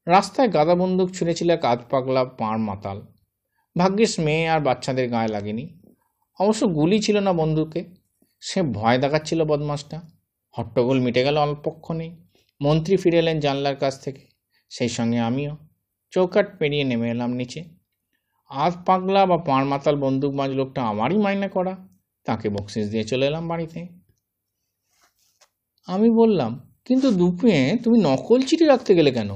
রাস্তায় 0.08 0.48
গাদা 0.48 0.76
বন্দুক 0.76 1.12
ছুঁড়েছিল 1.12 1.50
এক 1.50 1.66
আধ 1.66 1.80
পাগলা 1.90 2.26
পাঁড় 2.26 2.58
মাতাল। 2.58 3.02
ভাগ্যিস 3.78 4.20
মেয়ে 4.20 4.48
আর 4.48 4.60
বাচ্চাদের 4.60 5.10
গায়ে 5.10 5.28
লাগেনি। 5.28 5.80
অবশ্য 6.40 6.68
গুলি 6.68 7.00
ছিল 7.00 7.20
না 7.20 7.34
বন্দুকে। 7.34 7.86
সে 8.42 8.62
ভয় 8.62 8.98
দেখাচ্ছিল 8.98 9.44
বদমাসটা 9.44 10.02
হট্টগোল 10.58 11.00
মিটে 11.00 11.24
গেল 11.24 11.38
অল্পক্ষণেই। 11.38 12.27
মন্ত্রী 12.62 12.98
ফিরে 12.98 13.18
এলেন 13.18 13.40
জানলার 13.40 13.76
কাছ 13.76 14.02
থেকে। 14.02 14.24
সেই 14.70 14.90
সঙ্গে 14.90 15.20
আমিও 15.20 15.54
চৌকাট 16.12 16.60
পেরিয়ে 16.60 16.84
নেমে 16.84 17.10
এলাম 17.10 17.32
নিচে। 17.34 17.62
আধ 18.52 18.74
পাগলা 18.86 19.26
বা 19.26 19.38
পাঁড় 19.38 19.66
মাতাল 19.66 19.96
বন্দুকবাজ 19.96 20.52
লোকটা 20.52 20.82
আমারই 20.84 21.18
মাইনে 21.18 21.48
করা। 21.48 21.74
তাকে 22.26 22.50
বকশিস 22.50 22.90
দিয়ে 22.92 23.04
চলে 23.04 23.26
এলাম 23.28 23.48
বাড়িতে। 23.48 23.80
আমি 25.88 26.10
বললাম, 26.10 26.52
কিন্তু 26.86 27.12
দুপুরে 27.12 27.78
তুমি 27.84 27.98
নকল 28.00 28.42
চিঠি 28.42 28.66
রাখতে 28.66 28.96
গেলে 28.96 29.12
কেন? 29.12 29.32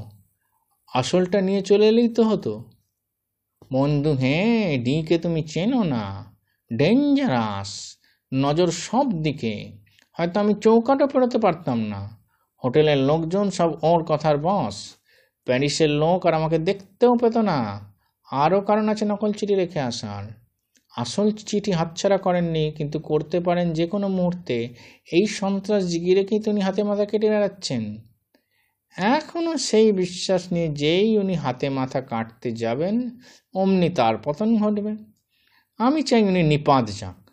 আসলটা 0.91 1.41
নিয়ে 1.41 1.61
চলে 1.61 1.87
এলেই 1.87 2.09
তো 2.09 2.23
হতো। 2.23 2.53
বন্ধু 3.71 4.13
হ্যাঁ 4.13 4.77
ডিকে 4.77 5.17
তুমি 5.17 5.41
চেনো 5.43 5.83
না। 5.83 6.33
ডেঞ্জারাস, 6.71 7.97
নজর 8.33 8.71
সব 8.71 9.23
দিকে। 9.23 9.53
হয়তো 10.17 10.39
আমি 10.39 10.53
চৌকাটও 10.61 11.07
পেরোতে 11.07 11.37
পারতাম 11.37 11.79
না। 11.83 12.20
হোটেলের 12.63 12.97
লোকজন 12.97 13.49
সব 13.49 13.83
ওর 13.83 14.03
কথার 14.03 14.37
বস। 14.37 14.95
প্যারিসের 15.45 15.89
লোক 15.89 16.25
আর 16.25 16.33
আমাকে 16.33 16.57
দেখতেও 16.57 17.15
পেত 17.15 17.37
না। 17.37 17.93
আরও 18.31 18.61
কারণ 18.61 18.89
আছে 18.89 19.05
নকল 19.05 19.33
চিঠি 19.33 19.55
রেখে 19.55 19.79
আসার। 19.79 20.41
আসল 20.97 21.31
চিঠি 21.31 21.71
হাতছাড়া 21.71 22.17
করেননি, 22.17 22.71
কিন্তু 22.71 22.99
করতে 22.99 23.39
পারেন 23.39 23.73
যে 23.73 23.87
কোনো 23.87 24.07
মুহূর্তে। 24.07 24.73
এই 25.11 25.25
সন্ত্রাস 25.25 25.83
জিগিয়ে 25.83 26.15
রেখেই 26.15 26.39
তো 26.39 26.51
উনি 26.51 26.61
হাতে 26.61 26.83
মাথা 26.83 27.05
কেটে 27.05 27.29
বেড়াচ্ছেন? 27.29 27.97
এখনও 28.97 29.57
সেই 29.57 29.91
বিশ্বাস 29.91 30.53
নিয়ে 30.53 30.67
যেই 30.67 31.17
উনি 31.17 31.33
হাতে 31.33 31.69
মাথা 31.69 32.01
কাটতে 32.01 32.51
যাবেন, 32.51 33.09
অমনি 33.55 33.89
তার 33.89 34.17
পতন 34.23 34.57
ঘটবে। 34.57 34.95
আমি 35.77 36.01
চাই 36.01 36.23
উনি 36.23 36.43
নিপাত 36.43 36.89
যাক। 36.99 37.29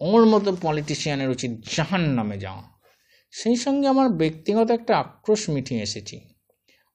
ওর 0.00 0.26
মতো 0.26 0.56
পলিটিশিয়ানের 0.62 1.30
উচিত 1.30 1.50
জাহান 1.76 2.00
নামে 2.00 2.38
যাওয়া। 2.38 2.77
সেই 3.30 3.56
সঙ্গে 3.56 3.88
আমার 3.88 4.08
ব্যক্তিগত 4.08 4.70
একটা 4.70 4.98
আক্রোশ 4.98 5.50
মিটিয়ে 5.50 5.82
এসেছি। 5.82 6.20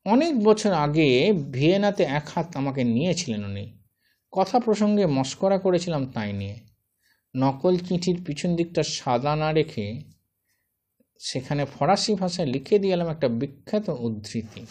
অনেক 0.05 0.43
বছর 0.43 0.71
আগে 0.71 1.33
ভিয়েনাতে 1.51 2.03
এক 2.03 2.27
হাত 2.35 2.57
আমাকে 2.57 2.83
নিয়েছিলেন 2.83 3.45
উনি। 3.45 3.77
কথা 4.31 4.59
প্রসঙ্গে 4.59 5.05
মস্করা 5.05 5.57
করেছিলাম 5.57 6.11
তাই 6.11 6.33
নিয়ে। 6.33 6.59
নকল 7.35 7.77
চিঠির 7.77 8.23
পিছন 8.23 8.55
দিকটা 8.55 8.83
সাদা 8.83 9.35
না 9.35 9.53
রেখে 9.53 10.01
সেখানে 11.19 11.65
ফরাসি 11.65 12.15
ভাষায় 12.15 12.47
লিখে 12.47 12.79
দিয়েলাম 12.79 13.07
একটা 13.07 13.27
বিখ্যাত 13.27 13.89
উদ্ধৃতি। 13.89 14.65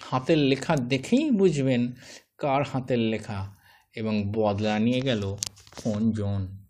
হাতের 0.00 0.38
লেখা 0.38 0.76
দেখেই 0.76 1.30
বুঝবেন 1.30 1.92
কার 2.38 2.62
হাতের 2.62 2.98
লেখা 2.98 3.54
এবং 3.94 4.32
বদলা 4.32 4.78
নিয়ে 4.78 5.00
গেল 5.00 5.36
কোন 5.82 6.12
জন। 6.12 6.63